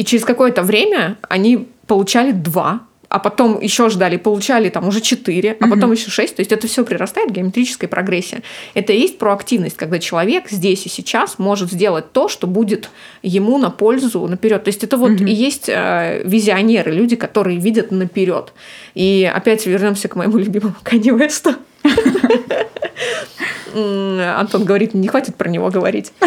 [0.00, 5.56] и через какое-то время они получали два а потом еще ждали, получали там уже 4,
[5.60, 6.36] а потом еще 6.
[6.36, 8.42] То есть это все прирастает геометрической прогрессии.
[8.74, 12.88] Это и есть проактивность, когда человек здесь и сейчас может сделать то, что будет
[13.22, 14.62] ему на пользу наперед.
[14.62, 18.52] То есть это вот и есть э, визионеры, люди, которые видят наперед.
[18.94, 21.56] И опять вернемся к моему любимому Канни Весту.
[23.74, 26.12] Антон говорит, не хватит про него говорить.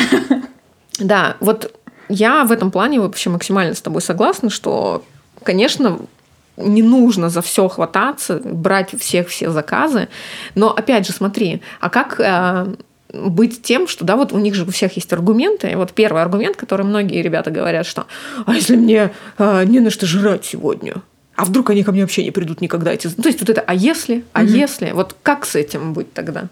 [0.99, 1.73] Да, вот
[2.13, 5.03] я в этом плане вообще максимально с тобой согласна, что,
[5.43, 5.99] конечно,
[6.57, 10.07] не нужно за все хвататься, брать всех все заказы.
[10.55, 12.75] Но опять же, смотри, а как э,
[13.13, 15.71] быть тем, что, да, вот у них же у всех есть аргументы.
[15.71, 18.05] И вот первый аргумент, который многие ребята говорят, что
[18.45, 20.95] «а если мне э, не на что жрать сегодня?»
[21.35, 22.93] А вдруг они ко мне вообще не придут никогда?
[22.93, 23.07] Эти...
[23.09, 24.51] То есть вот это «а если?», «а угу.
[24.51, 24.91] если?».
[24.91, 26.49] Вот как с этим быть тогда?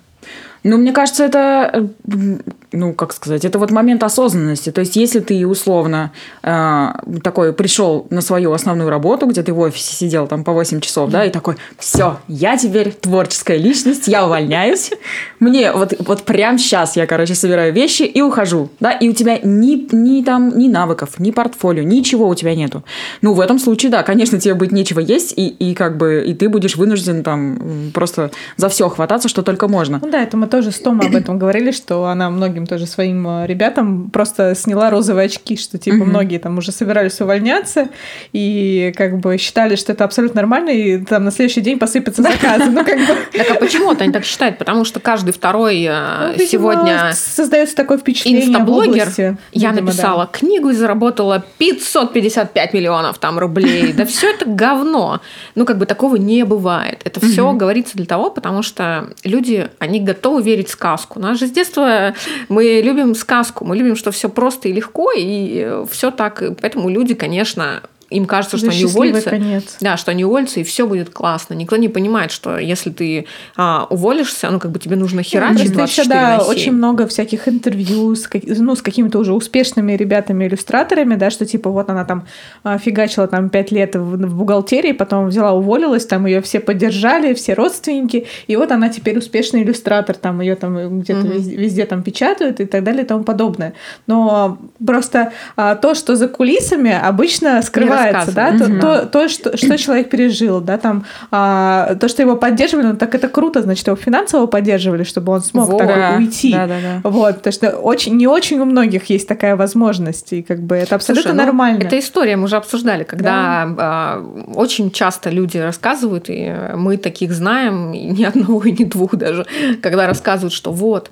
[0.64, 2.38] Ну, мне кажется, это, э,
[2.72, 4.72] ну, как сказать, это вот момент осознанности.
[4.72, 6.12] То есть, если ты условно
[6.43, 6.88] э,
[7.24, 11.09] такой пришел на свою основную работу, где ты в офисе сидел там по 8 часов,
[11.09, 14.91] да, и такой, все, я теперь творческая личность, я увольняюсь,
[15.39, 19.39] мне вот, вот прям сейчас я, короче, собираю вещи и ухожу, да, и у тебя
[19.39, 22.84] ни, ни там, ни навыков, ни портфолио, ничего у тебя нету.
[23.22, 26.36] Ну, в этом случае, да, конечно, тебе будет нечего есть, и, и как бы, и
[26.36, 29.99] ты будешь вынужден там просто за все хвататься, что только можно.
[30.01, 33.28] Ну да, это мы тоже с Томой об этом говорили, что она многим тоже своим
[33.28, 36.06] э, ребятам просто сняла розовые очки, что типа mm-hmm.
[36.06, 37.89] многие там уже собирались увольняться
[38.34, 42.70] и как бы считали, что это абсолютно нормально, и там на следующий день посыпятся заказы.
[42.70, 43.18] Ну, как бы...
[43.36, 44.58] Так а почему-то они так считают?
[44.58, 47.12] Потому что каждый второй э, ну, сегодня...
[47.14, 49.38] Создается такое впечатление Инстаблогер.
[49.54, 53.93] Я написала книгу и заработала 555 миллионов там рублей.
[53.93, 55.22] Да все это говно.
[55.56, 57.02] Ну, как бы такого не бывает.
[57.06, 61.20] Это все говорится для того, потому что люди, они готовы верить в сказку.
[61.20, 62.14] У нас же с детства
[62.50, 66.44] мы любим сказку, мы любим, что все просто и легко, и все так.
[66.62, 69.30] Поэтому люди, конечно, им кажется, что они уволятся.
[69.30, 69.78] Конец.
[69.80, 71.53] Да, что они уволятся, и все будет классно.
[71.53, 76.09] Никто не понимает, что если ты а, уволишься, ну, как бы тебе нужно херачить 24
[76.09, 76.49] да, на 7.
[76.49, 81.89] очень много всяких интервью с, ну, с какими-то уже успешными ребятами-иллюстраторами, да, что типа вот
[81.89, 82.28] она там
[82.64, 87.34] а, фигачила там 5 лет в, в бухгалтерии, потом взяла, уволилась, там ее все поддержали,
[87.34, 91.34] все родственники, и вот она теперь успешный иллюстратор, там ее там где-то угу.
[91.34, 93.74] везде, везде там печатают и так далее и тому подобное.
[94.05, 99.58] Но просто а, то, что за кулисами, обычно скрывается раскрывается, да, то, то, то что,
[99.58, 103.88] что человек пережил, да, там, а, то, что его поддерживали, ну, так это круто, значит,
[103.88, 106.52] его финансово поддерживали, чтобы он смог вот, так да, уйти.
[106.52, 107.10] Да, да, да.
[107.10, 110.95] Вот, потому что очень, не очень у многих есть такая возможность, и как бы это
[110.95, 111.84] абсолютно Слушай, ну, нормально.
[111.84, 113.76] Это история, мы уже обсуждали, когда да.
[113.78, 119.16] а, очень часто люди рассказывают, и мы таких знаем, и ни одного, и ни двух
[119.16, 119.45] даже,
[119.82, 121.12] когда рассказывают, что вот,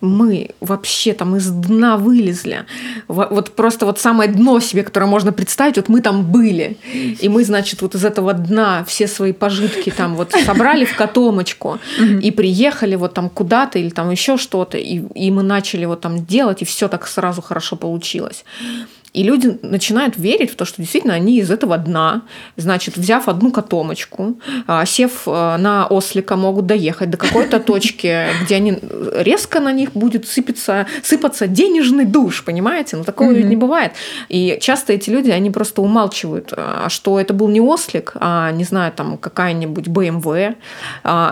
[0.00, 2.64] мы вообще там из дна вылезли,
[3.08, 6.76] вот просто вот самое дно себе, которое можно представить, вот мы там там были.
[7.22, 11.78] И мы, значит, вот из этого дна все свои пожитки там вот собрали в котомочку
[12.22, 16.24] и приехали вот там куда-то или там еще что-то, и, и мы начали вот там
[16.24, 18.44] делать, и все так сразу хорошо получилось.
[19.14, 22.22] И люди начинают верить в то, что действительно они из этого дна,
[22.56, 28.56] значит, взяв одну котомочку, а, сев а, на ослика, могут доехать до какой-то точки, где
[28.56, 28.76] они
[29.12, 32.96] резко на них будет сыпаться, сыпаться денежный душ, понимаете?
[32.96, 33.44] Ну, такого mm-hmm.
[33.44, 33.92] не бывает.
[34.28, 38.64] И часто эти люди, они просто умалчивают, а, что это был не ослик, а, не
[38.64, 40.56] знаю, там какая-нибудь BMW,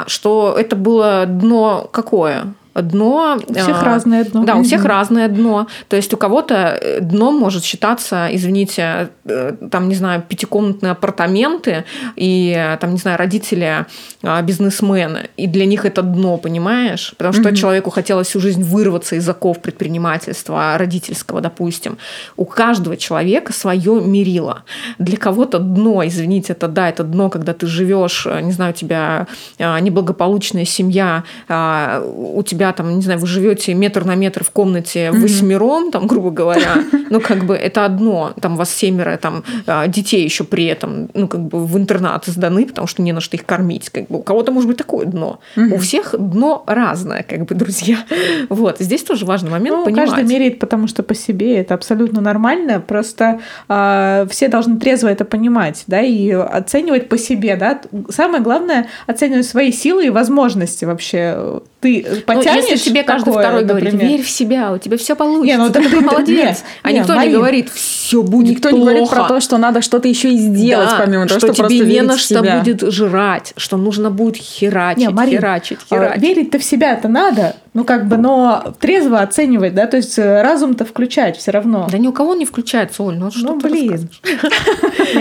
[0.06, 2.54] что это было дно какое?
[2.74, 3.38] Дно.
[3.46, 4.44] У всех а, разное дно.
[4.44, 5.66] Да, у всех разное дно.
[5.88, 11.84] То есть у кого-то э, дно может считаться, извините, э, там, не знаю, пятикомнатные апартаменты,
[12.16, 13.86] и э, там, не знаю, родители
[14.22, 17.14] а, бизнесмены, и для них это дно, понимаешь?
[17.18, 17.56] Потому что mm-hmm.
[17.56, 21.98] человеку хотелось всю жизнь вырваться из оков предпринимательства родительского, допустим.
[22.36, 24.62] У каждого человека свое мерило.
[24.98, 29.26] Для кого-то дно, извините, это да, это дно, когда ты живешь, не знаю, у тебя
[29.58, 34.50] а, неблагополучная семья, у тебя тебя там, не знаю, вы живете метр на метр в
[34.50, 39.88] комнате восьмером, там, грубо говоря, ну, как бы это одно, там, вас семеро, там, а,
[39.88, 43.36] детей еще при этом, ну, как бы в интернат сданы, потому что не на что
[43.36, 45.40] их кормить, как бы у кого-то может быть такое дно.
[45.56, 47.98] У всех дно разное, как бы, друзья.
[48.48, 50.10] Вот, здесь тоже важный момент ну, понимать.
[50.10, 55.24] Каждый меряет, потому что по себе это абсолютно нормально, просто э, все должны трезво это
[55.24, 57.80] понимать, да, и оценивать по себе, да.
[58.10, 61.60] Самое главное оценивать свои силы и возможности вообще.
[61.82, 63.92] Ты потянешь ну, если тебе каждый такое, второй например.
[63.92, 66.62] говорит, верь в себя, у тебя все получится, не, ну, ты такой молодец.
[66.80, 68.78] а никто Марин, не говорит, все будет Никто плохо.
[68.78, 71.68] не говорит про то, что надо что-то еще и сделать, да, помимо того, что, что
[71.68, 76.22] тебе не на что будет жрать, что нужно будет херачить, не, Марин, херачить, а, херачить.
[76.22, 77.56] Верить-то в себя-то надо.
[77.74, 81.88] Ну, как бы, но трезво оценивать, да, то есть э, разум-то включать все равно.
[81.90, 84.10] Да ни у кого не включается, Оль, ну что Ну, блин.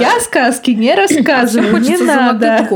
[0.00, 2.68] Я сказки, не рассказываю, не надо.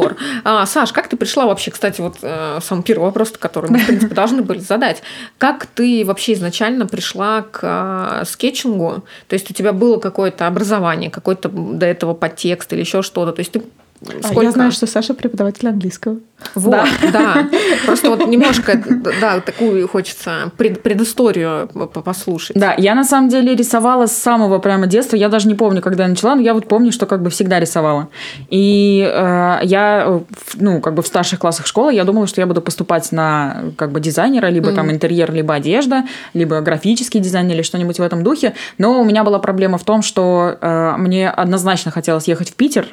[0.45, 3.87] А, Саш, как ты пришла вообще, кстати, вот э, самый первый вопрос, который мы, в
[3.87, 5.03] принципе, должны были задать.
[5.37, 9.05] Как ты вообще изначально пришла к э, скетчингу?
[9.29, 13.33] То есть у тебя было какое-то образование, какой-то до этого подтекст или еще что-то?
[13.33, 13.63] То есть ты
[14.03, 14.43] А, сколько...
[14.43, 16.17] Я знаю, что Саша преподаватель английского.
[16.55, 17.49] Вот, да.
[17.87, 18.83] Просто вот немножко,
[19.21, 22.57] да, такую хочется пред- предысторию послушать.
[22.57, 25.17] Да, я на самом деле рисовала с самого прямо детства.
[25.17, 27.61] Я даже не помню, когда я начала, но я вот помню, что как бы всегда
[27.61, 28.09] рисовала.
[28.49, 30.21] И э, я, э,
[30.55, 33.93] ну, как бы в старших классах школы я думала, что я буду поступать на как
[33.93, 38.55] бы дизайнера, либо там интерьер, либо одежда, либо графический дизайн или что-нибудь в этом духе.
[38.79, 42.87] Но у меня была проблема в том, что э, мне однозначно хотелось ехать в Питер.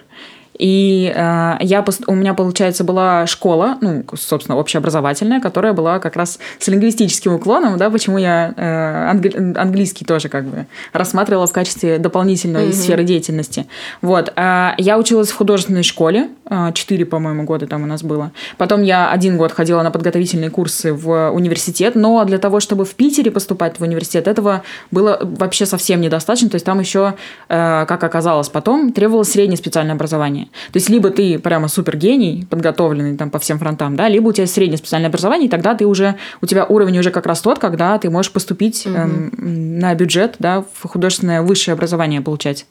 [0.58, 6.40] И э, я, у меня, получается, была школа, ну, собственно, общеобразовательная, которая была как раз
[6.60, 12.00] с лингвистическим уклоном, да, почему я э, англи- английский тоже как бы рассматривала в качестве
[12.00, 13.68] дополнительной сферы деятельности.
[14.02, 14.34] Вот.
[14.36, 16.72] А я училась в художественной школе, э,
[17.10, 18.32] по-моему, года там у нас было.
[18.58, 22.96] Потом я один год ходила на подготовительные курсы в университет, но для того, чтобы в
[22.96, 26.50] Питере поступать в университет, этого было вообще совсем недостаточно.
[26.50, 27.14] То есть там еще,
[27.50, 30.47] э, как оказалось потом, требовалось среднее специальное образование.
[30.72, 34.34] То есть либо ты прямо супер гений, подготовленный там по всем фронтам, да, либо у
[34.34, 37.60] тебя среднее специальное образование, и тогда ты уже, у тебя уровень уже как раз тот,
[37.60, 42.66] когда ты можешь поступить эм, на бюджет, да, в художественное высшее образование получать.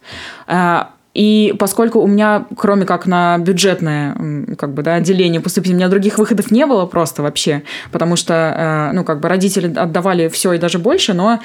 [1.17, 4.15] И поскольку у меня, кроме как на бюджетное
[4.59, 8.35] как бы, да, отделение поступить, у меня других выходов не было просто вообще, потому что,
[8.91, 11.41] э, ну, как бы родители отдавали все и даже больше, но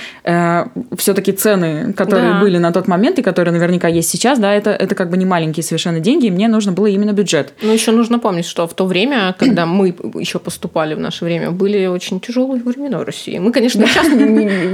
[0.97, 2.39] все-таки цены, которые Да.
[2.41, 5.26] были на тот момент и которые наверняка есть сейчас, да, это, это как бы не
[5.26, 7.53] маленькие совершенно деньги, и мне нужно было именно бюджет.
[7.61, 11.51] Ну, еще нужно помнить, что в то время, когда мы еще поступали в наше время,
[11.51, 13.38] были очень тяжелые времена в России.
[13.38, 14.07] Мы, конечно, сейчас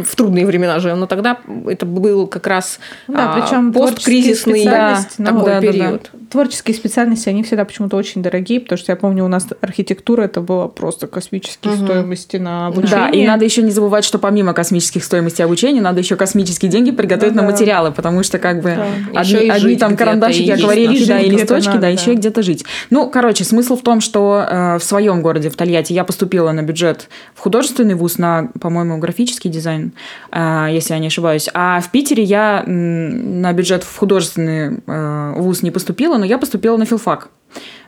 [0.09, 1.37] в трудные времена живем, но тогда
[1.67, 4.63] это был как раз Да, а, причем посткризисный
[4.93, 5.71] творческие да, ну, такой да, да, да.
[5.73, 6.11] период.
[6.31, 10.41] Творческие специальности, они всегда почему-то очень дорогие, потому что я помню, у нас архитектура это
[10.41, 11.85] было просто космические Мгм.
[11.85, 12.97] стоимости на обучение.
[12.97, 16.91] Да, и надо еще не забывать, что помимо космических стоимостей обучения, надо еще космические деньги
[16.91, 17.53] приготовить Ну на да.
[17.53, 19.19] материалы, потому что как бы Да.
[19.21, 21.07] Одни, и одни там карандашики, и есть акварельки, надо.
[21.07, 22.19] да, и листочки, надо, да, еще и да.
[22.19, 22.65] где-то жить.
[22.89, 26.61] Ну, короче, смысл в том, что э, в своем городе, в Тольятти, я поступила на
[26.61, 29.91] бюджет в художественный вуз на, по-моему, графический дизайн,
[30.31, 31.49] э, если я не ошибаюсь.
[31.53, 36.77] А в Питере я на бюджет в художественный э, вуз не поступила, но я поступила
[36.77, 37.29] на филфак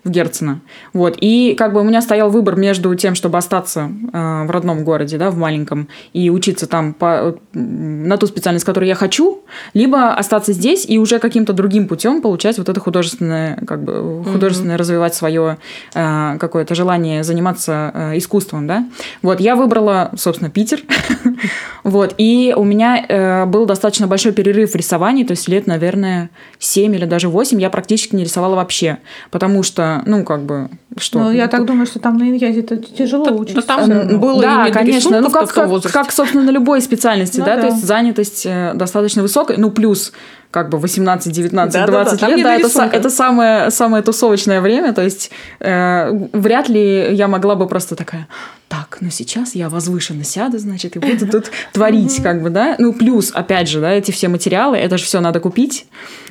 [0.04, 0.62] в Герцена.
[0.94, 1.18] Вот.
[1.20, 5.18] И как бы у меня стоял выбор между тем, чтобы остаться э, в родном городе,
[5.18, 9.44] да, в маленьком, и учиться там по, м, на ту специальность, которую я хочу,
[9.74, 14.78] либо остаться здесь и уже каким-то другим путем получать вот это художественное, как бы, художественное
[14.78, 15.58] развивать свое
[15.94, 18.86] э, какое-то желание заниматься э, искусством, да.
[19.22, 20.82] Вот, я выбрала, собственно, Питер.
[21.84, 26.30] Вот, и у меня э, был достаточно большой перерыв в рисовании, то есть лет, наверное,
[26.60, 28.98] 7 или даже 8 я практически не рисовала вообще,
[29.32, 31.20] потому что, ну, как бы, что?
[31.20, 33.62] Ну, я так думаю, что там на иньязе это тяжело Да- учиться.
[33.62, 34.18] да там равно.
[34.18, 35.22] было и да, до конечно.
[35.22, 37.62] Ну, как, как, как, собственно, на любой специальности, Ну да, да.
[37.62, 40.12] то есть занятость э, достаточно высокая, ну, плюс
[40.52, 44.62] как бы 18, 19, Да-да-да, 20 там не лет, да, это, это самое, самое тусовочное
[44.62, 45.30] время, то есть
[45.60, 48.28] э, вряд ли я могла бы просто такая,
[48.68, 52.94] так, ну сейчас я возвышенно сяду, значит, и буду тут творить, как бы, да, ну,
[52.94, 55.86] плюс, опять же, да, эти все материалы, это же все надо купить,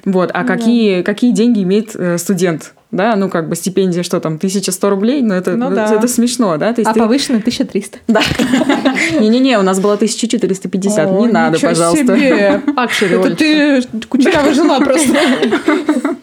[0.05, 2.73] вот, а какие, какие деньги имеет э, студент?
[2.91, 5.93] Да, ну как бы стипендия, что там, 1100 рублей, ну это, Ну ну, да.
[5.95, 6.73] это смешно, да?
[6.73, 7.99] То есть А ты- повышенный 1300.
[8.09, 8.23] да.
[9.21, 11.07] Не-не-не, у нас было 1450.
[11.07, 12.07] О, Не надо, пожалуйста.
[12.17, 12.63] себе.
[13.01, 15.15] Это ты кучеряво жила просто.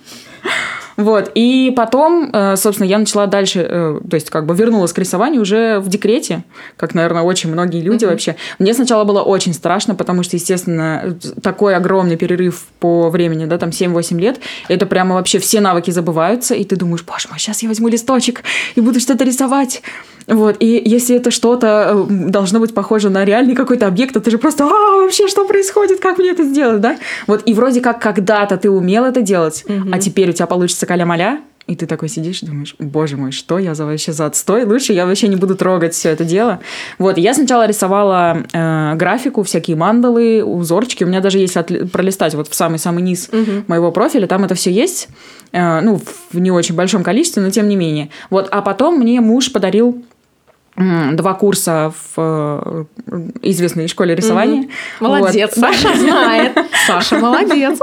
[0.98, 1.32] Вот.
[1.36, 5.42] И потом, э, собственно, я начала дальше, э, то есть как бы вернулась к рисованию
[5.42, 6.44] уже в декрете,
[6.78, 8.38] как, наверное, очень многие люди вообще.
[8.60, 13.70] Мне сначала было очень страшно, потому что, естественно, такой огромный перерыв по времени, да, там
[13.70, 17.68] 7-8 лет, это прямо вообще все навыки забываются, и ты думаешь, боже мой, сейчас я
[17.68, 18.44] возьму листочек
[18.76, 19.82] и буду что-то рисовать.
[20.28, 24.32] Вот, и если это что-то э, должно быть похоже на реальный какой-то объект, то ты
[24.32, 26.98] же просто, а, вообще, что происходит, как мне это сделать, да?
[27.28, 31.42] Вот, и вроде как когда-то ты умел это делать, а теперь у тебя получится каля-маля,
[31.68, 34.66] и ты такой сидишь и думаешь, боже мой, что я за вообще за отстой?
[34.66, 36.60] Лучше я вообще не буду трогать все это дело.
[37.00, 41.04] Вот, я сначала рисовала э, графику, всякие мандалы, узорчики.
[41.04, 43.32] У меня даже есть отли- пролистать вот в самый-самый низ
[43.68, 45.08] моего профиля, там это все есть.
[45.54, 46.00] Э, ну,
[46.32, 48.10] в не очень большом количестве, но тем не менее.
[48.30, 50.04] Вот, а потом мне муж подарил
[50.78, 52.84] два курса в э,
[53.42, 54.68] известной школе рисования.
[55.00, 55.66] Молодец, вот.
[55.66, 56.58] Саша знает.
[56.86, 57.80] Саша молодец.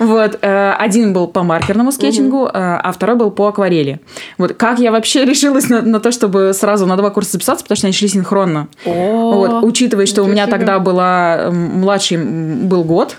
[0.00, 0.38] Вот.
[0.42, 4.00] Э, один был по маркерному скетчингу, а второй был по акварели.
[4.38, 4.54] Вот.
[4.54, 7.86] Как я вообще решилась на, на то, чтобы сразу на два курса записаться, потому что
[7.86, 8.68] они шли синхронно.
[8.84, 9.62] Вот.
[9.62, 13.18] Учитывая, что у меня тогда была младший был год,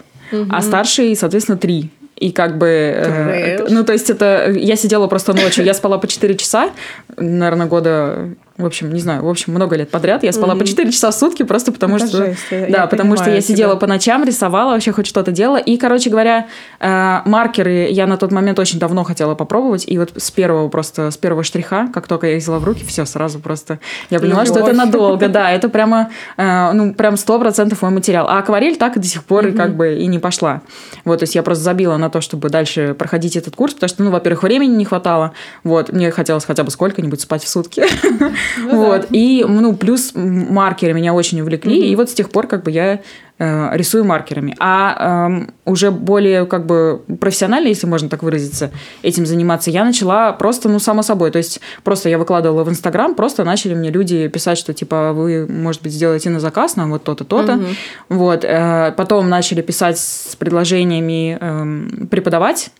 [0.49, 1.91] а старший, соответственно, три.
[2.15, 2.67] И как бы...
[2.67, 4.49] Э, ну, то есть это...
[4.51, 5.65] Я сидела просто ночью.
[5.65, 6.69] Я спала по 4 часа,
[7.17, 10.59] наверное, года в общем, не знаю, в общем, много лет подряд я спала mm-hmm.
[10.59, 12.17] по 4 часа в сутки просто потому Это что...
[12.17, 13.79] Жесть, я, да, я потому что я сидела тебя.
[13.81, 15.57] по ночам, рисовала, вообще хоть что-то делала.
[15.57, 16.47] И, короче говоря,
[16.79, 19.83] э, маркеры я на тот момент очень давно хотела попробовать.
[19.87, 23.03] И вот с первого просто, с первого штриха, как только я взяла в руки, все
[23.05, 23.79] сразу просто...
[24.09, 24.57] Я поняла, Любовь.
[24.57, 28.25] что это надолго, да, это прямо, э, ну, прям сто процентов мой материал.
[28.29, 29.57] А акварель так и до сих пор mm-hmm.
[29.57, 30.61] как бы и не пошла.
[31.03, 34.03] Вот, то есть я просто забила на то, чтобы дальше проходить этот курс, потому что,
[34.03, 35.33] ну, во-первых, времени не хватало.
[35.65, 37.83] Вот, мне хотелось хотя бы сколько-нибудь спать в сутки.
[38.57, 39.01] Ну, вот.
[39.01, 39.07] Да.
[39.11, 41.89] И, ну, плюс маркеры меня очень увлекли.
[41.89, 43.01] И вот с тех пор как бы я
[43.37, 44.55] э, рисую маркерами.
[44.59, 48.71] А э, уже более как бы профессионально, если можно так выразиться,
[49.03, 51.31] этим заниматься, я начала просто, ну, само собой.
[51.31, 55.47] То есть просто я выкладывала в Инстаграм, просто начали мне люди писать, что типа вы,
[55.47, 57.59] может быть, сделаете на заказ нам вот то-то, то-то.
[58.09, 58.43] Вот.
[58.43, 62.71] Э, потом начали писать с предложениями э, преподавать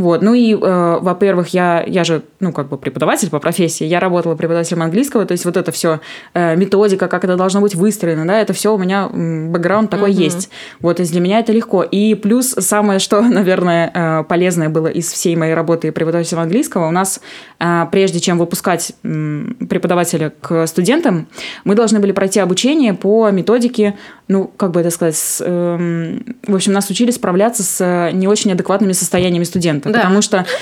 [0.00, 0.22] вот.
[0.22, 4.34] Ну и, э, во-первых, я, я же, ну, как бы преподаватель по профессии, я работала
[4.34, 6.00] преподавателем английского, то есть вот это все
[6.32, 10.24] э, методика, как это должно быть выстроено, да, это все у меня бэкграунд такой mm-hmm.
[10.24, 10.50] есть.
[10.80, 11.82] Вот, то есть для меня это легко.
[11.82, 16.92] И плюс самое, что, наверное, э, полезное было из всей моей работы преподавателем английского, у
[16.92, 17.20] нас,
[17.58, 21.26] э, прежде чем выпускать э, преподавателя к студентам,
[21.64, 23.98] мы должны были пройти обучение по методике,
[24.28, 28.50] ну, как бы это сказать, с, э, в общем, нас учили справляться с не очень
[28.52, 30.00] адекватными состояниями студентов да.
[30.00, 30.46] потому что...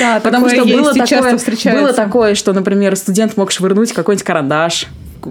[0.00, 1.38] Да, потому что было такое,
[1.72, 4.88] было такое, что, например, студент мог швырнуть какой-нибудь карандаш,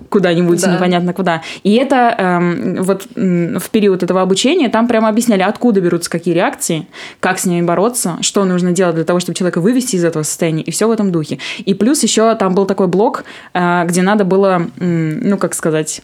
[0.09, 0.73] куда-нибудь, да.
[0.73, 1.41] непонятно куда.
[1.63, 6.87] И это эм, вот в период этого обучения там прямо объясняли, откуда берутся какие реакции,
[7.19, 10.63] как с ними бороться, что нужно делать для того, чтобы человека вывести из этого состояния,
[10.63, 11.39] и все в этом духе.
[11.59, 16.01] И плюс еще там был такой блок, э, где надо было, ну, как сказать...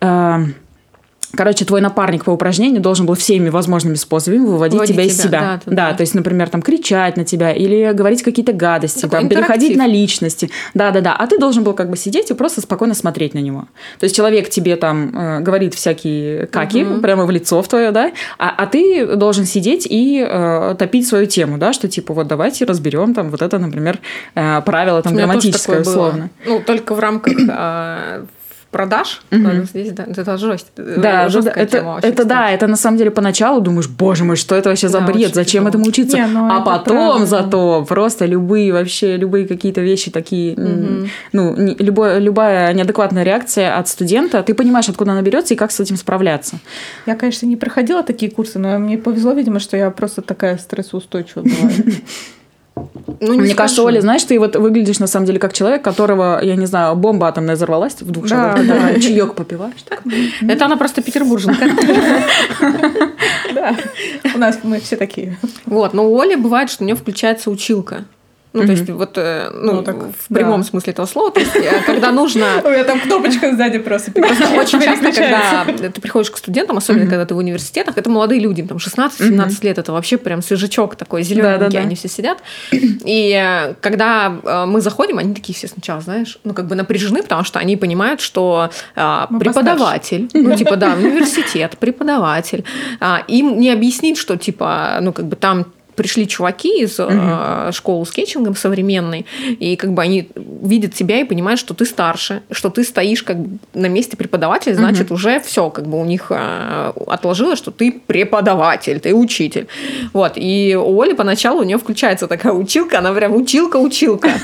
[0.00, 0.44] Э,
[1.32, 5.40] Короче, твой напарник по упражнению должен был всеми возможными способами выводить Выводить тебя из себя.
[5.40, 9.20] Да, да, да, то есть, например, там кричать на тебя или говорить какие-то гадости, Такой
[9.20, 10.50] там, переходить на личности.
[10.74, 11.16] Да, да, да.
[11.16, 13.66] А ты должен был как бы сидеть и просто спокойно смотреть на него.
[13.98, 17.00] То есть человек тебе там э, говорит всякие каки угу.
[17.00, 21.26] прямо в лицо в твое, да, а, а ты должен сидеть и э, топить свою
[21.26, 23.98] тему, да, что типа вот давайте разберем там вот это, например,
[24.34, 26.30] э, правило там грамматическое условно.
[26.46, 28.24] Ну, только в рамках а,
[28.74, 29.66] продаж, mm-hmm.
[29.66, 30.66] здесь да, это жесть.
[30.76, 34.24] Э, да, да это, тема вообще, это да, это на самом деле поначалу думаешь, боже
[34.24, 36.16] мой, что это вообще за да, бред, зачем этому учиться?
[36.16, 37.26] Не, ну, а потом правильно.
[37.26, 41.08] зато просто любые вообще любые какие-то вещи такие, mm-hmm.
[41.32, 45.70] ну не, любое, любая неадекватная реакция от студента, ты понимаешь, откуда она берется и как
[45.70, 46.58] с этим справляться.
[47.06, 51.44] Я, конечно, не проходила такие курсы, но мне повезло, видимо, что я просто такая стрессоустойчивая
[51.44, 51.70] была.
[52.76, 53.56] Ну, Мне скажу.
[53.56, 56.96] кажется, Оля, знаешь, ты вот выглядишь на самом деле как человек, которого, я не знаю,
[56.96, 58.66] бомба атомная взорвалась в двух да, шагах.
[58.66, 59.84] Да, чаек попиваешь.
[60.40, 61.64] Это она просто петербурженка.
[63.54, 63.76] Да,
[64.34, 65.38] у нас мы все такие.
[65.64, 68.04] Вот, но у Оли бывает, что у нее включается училка.
[68.54, 70.66] Ну, то есть, вот, э, ну, ну так, в прямом да.
[70.68, 72.46] смысле этого слова, то есть, э, когда нужно...
[72.64, 74.12] У меня там кнопочка сзади просто.
[74.56, 78.62] Очень часто, когда ты приходишь к студентам, особенно когда ты в университетах, это молодые люди,
[78.62, 82.38] там 16-17 лет, это вообще прям свежачок такой, зелененький, они все сидят.
[82.70, 84.28] И э, когда
[84.66, 88.20] мы заходим, они такие все сначала, знаешь, ну, как бы напряжены, потому что они понимают,
[88.20, 92.64] что преподаватель, ну, типа, да, университет, преподаватель,
[93.00, 97.10] а, им не объяснить, что, типа, ну, как бы там пришли чуваки из угу.
[97.12, 99.26] э, школы скетчингом современной,
[99.58, 103.38] и как бы они видят тебя и понимают, что ты старше, что ты стоишь как
[103.38, 105.14] бы на месте преподавателя, значит, угу.
[105.14, 109.66] уже все, как бы у них э, отложилось, что ты преподаватель, ты учитель.
[110.12, 110.32] Вот.
[110.36, 114.30] И у Оли поначалу у нее включается такая училка, она прям училка-училка.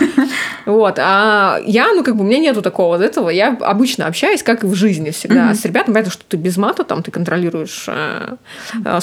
[0.67, 0.99] Вот.
[0.99, 3.31] А я, ну, как бы, у меня нету такого вот этого.
[3.31, 5.95] Я обычно общаюсь, как и в жизни всегда, с ребятами.
[5.95, 8.37] Понятно, что ты без мата, там, ты контролируешь э,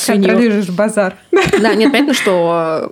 [0.07, 1.15] Контролируешь базар.
[1.59, 2.36] Да, нет, понятно, что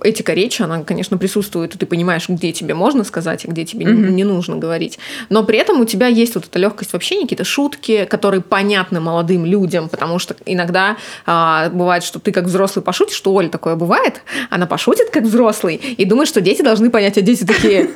[0.04, 3.86] этика речи, она, конечно, присутствует, и ты понимаешь, где тебе можно сказать, а где тебе
[3.86, 4.12] mm-hmm.
[4.12, 5.00] не нужно говорить.
[5.30, 9.00] Но при этом у тебя есть вот эта легкость в общении, какие-то шутки, которые понятны
[9.00, 13.76] молодым людям, потому что иногда а, бывает, что ты как взрослый пошутишь, что Оля такое
[13.76, 17.90] бывает, она пошутит как взрослый и думает, что дети должны понять, а дети такие,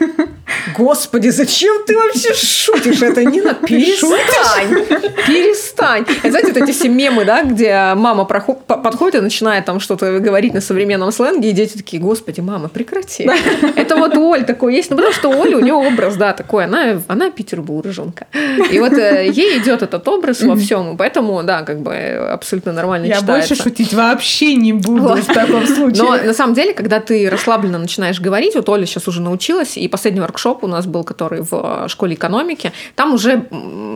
[0.77, 3.01] Господи, зачем ты вообще шутишь?
[3.01, 4.85] Это не на перестань,
[5.27, 6.05] перестань.
[6.23, 10.61] Знаете, вот эти все мемы, да, где мама подходит и начинает там что-то говорить на
[10.61, 13.29] современном сленге, и дети такие, господи, мама, прекрати.
[13.75, 16.65] Это вот у Оль такой есть, ну потому что Оля, у нее образ, да, такой,
[16.65, 18.27] она, она петербурженка.
[18.71, 23.05] И вот э, ей идет этот образ во всем, поэтому, да, как бы абсолютно нормально
[23.05, 23.49] Я читается.
[23.49, 26.03] больше шутить вообще не буду в таком случае.
[26.03, 29.87] Но на самом деле, когда ты расслабленно начинаешь говорить, вот Оля сейчас уже научилась, и
[29.87, 33.45] последний воркшоп у нас был, который в школе экономики, там уже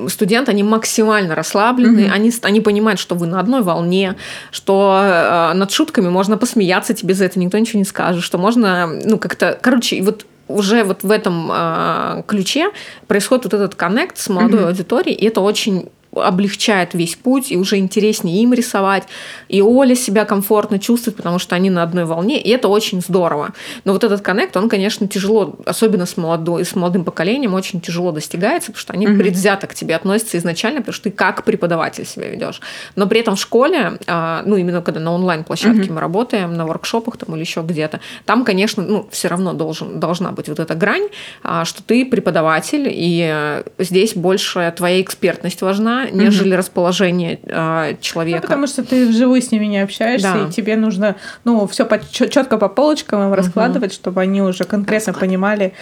[0.09, 4.15] студенты, они максимально расслаблены, они, они понимают, что вы на одной волне,
[4.51, 8.87] что э, над шутками можно посмеяться, тебе за это никто ничего не скажет, что можно,
[8.87, 12.71] ну, как-то, короче, вот уже вот в этом э, ключе
[13.07, 17.77] происходит вот этот коннект с молодой аудиторией, и это очень облегчает весь путь, и уже
[17.77, 19.03] интереснее им рисовать.
[19.49, 23.53] И Оля себя комфортно чувствует, потому что они на одной волне, и это очень здорово.
[23.85, 28.11] Но вот этот коннект, он, конечно, тяжело, особенно с, молодой, с молодым поколением, очень тяжело
[28.11, 29.17] достигается, потому что они mm-hmm.
[29.17, 32.61] предвзято к тебе относятся изначально, потому что ты как преподаватель себя ведешь.
[32.95, 35.93] Но при этом в школе, а, ну, именно когда на онлайн-площадке mm-hmm.
[35.93, 40.31] мы работаем, на воркшопах там или еще где-то, там, конечно, ну, все равно должен, должна
[40.31, 41.07] быть вот эта грань,
[41.43, 46.57] а, что ты преподаватель, и здесь больше твоя экспертность важна, нежели mm-hmm.
[46.57, 48.37] расположение э, человека.
[48.37, 50.47] Ну, потому что ты вживую с ними не общаешься, да.
[50.47, 53.35] и тебе нужно, ну, все по, четко по полочкам им mm-hmm.
[53.35, 55.73] раскладывать, чтобы они уже конкретно понимали,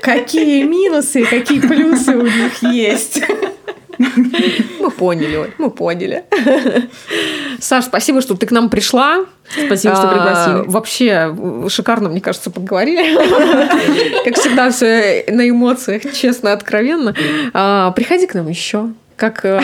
[0.00, 3.22] какие минусы, какие плюсы у них есть.
[4.80, 6.24] Мы поняли, Оль, мы поняли.
[7.60, 9.24] Саш, спасибо, что ты к нам пришла.
[9.66, 10.54] Спасибо, что пригласили.
[10.54, 11.36] А, вообще
[11.68, 13.14] шикарно, мне кажется, поговорили.
[14.24, 17.14] Как всегда, все на эмоциях, честно, откровенно.
[17.52, 19.60] А, приходи к нам еще как э,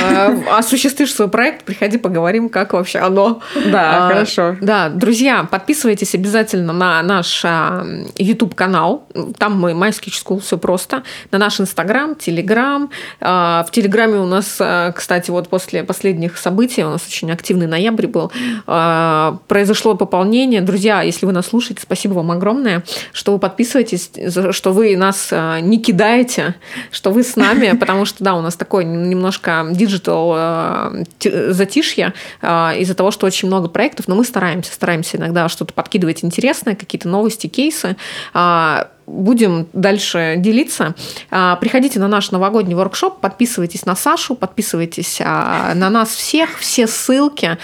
[0.51, 3.41] осуществишь свой проект, приходи, поговорим, как вообще оно.
[3.67, 4.57] Да, а, хорошо.
[4.61, 7.85] Да, друзья, подписывайтесь обязательно на наш а,
[8.17, 9.07] YouTube-канал.
[9.39, 11.03] Там мы Sketch School, все просто.
[11.31, 12.91] На наш Инстаграм, Телеграм.
[13.21, 17.67] А, в Телеграме у нас, а, кстати, вот после последних событий, у нас очень активный
[17.67, 18.33] ноябрь был,
[18.67, 20.61] а, произошло пополнение.
[20.61, 24.11] Друзья, если вы нас слушаете, спасибо вам огромное, что вы подписываетесь,
[24.53, 26.55] что вы нас а, не кидаете,
[26.91, 31.05] что вы с нами, потому что, да, у нас такой немножко немножко digital э,
[31.53, 32.13] затишье
[32.43, 32.49] э,
[32.81, 37.09] из-за того, что очень много проектов, но мы стараемся, стараемся иногда что-то подкидывать интересное, какие-то
[37.09, 37.97] новости, кейсы
[38.35, 40.95] а, будем дальше делиться.
[41.31, 46.59] А, приходите на наш новогодний воркшоп, подписывайтесь на Сашу, подписывайтесь на нас всех.
[46.59, 47.59] Все ссылки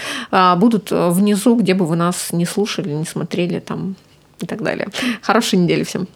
[0.57, 3.95] будут внизу, где бы вы нас не слушали, не смотрели там
[4.39, 4.87] и так далее.
[5.21, 6.07] Хорошей недели всем.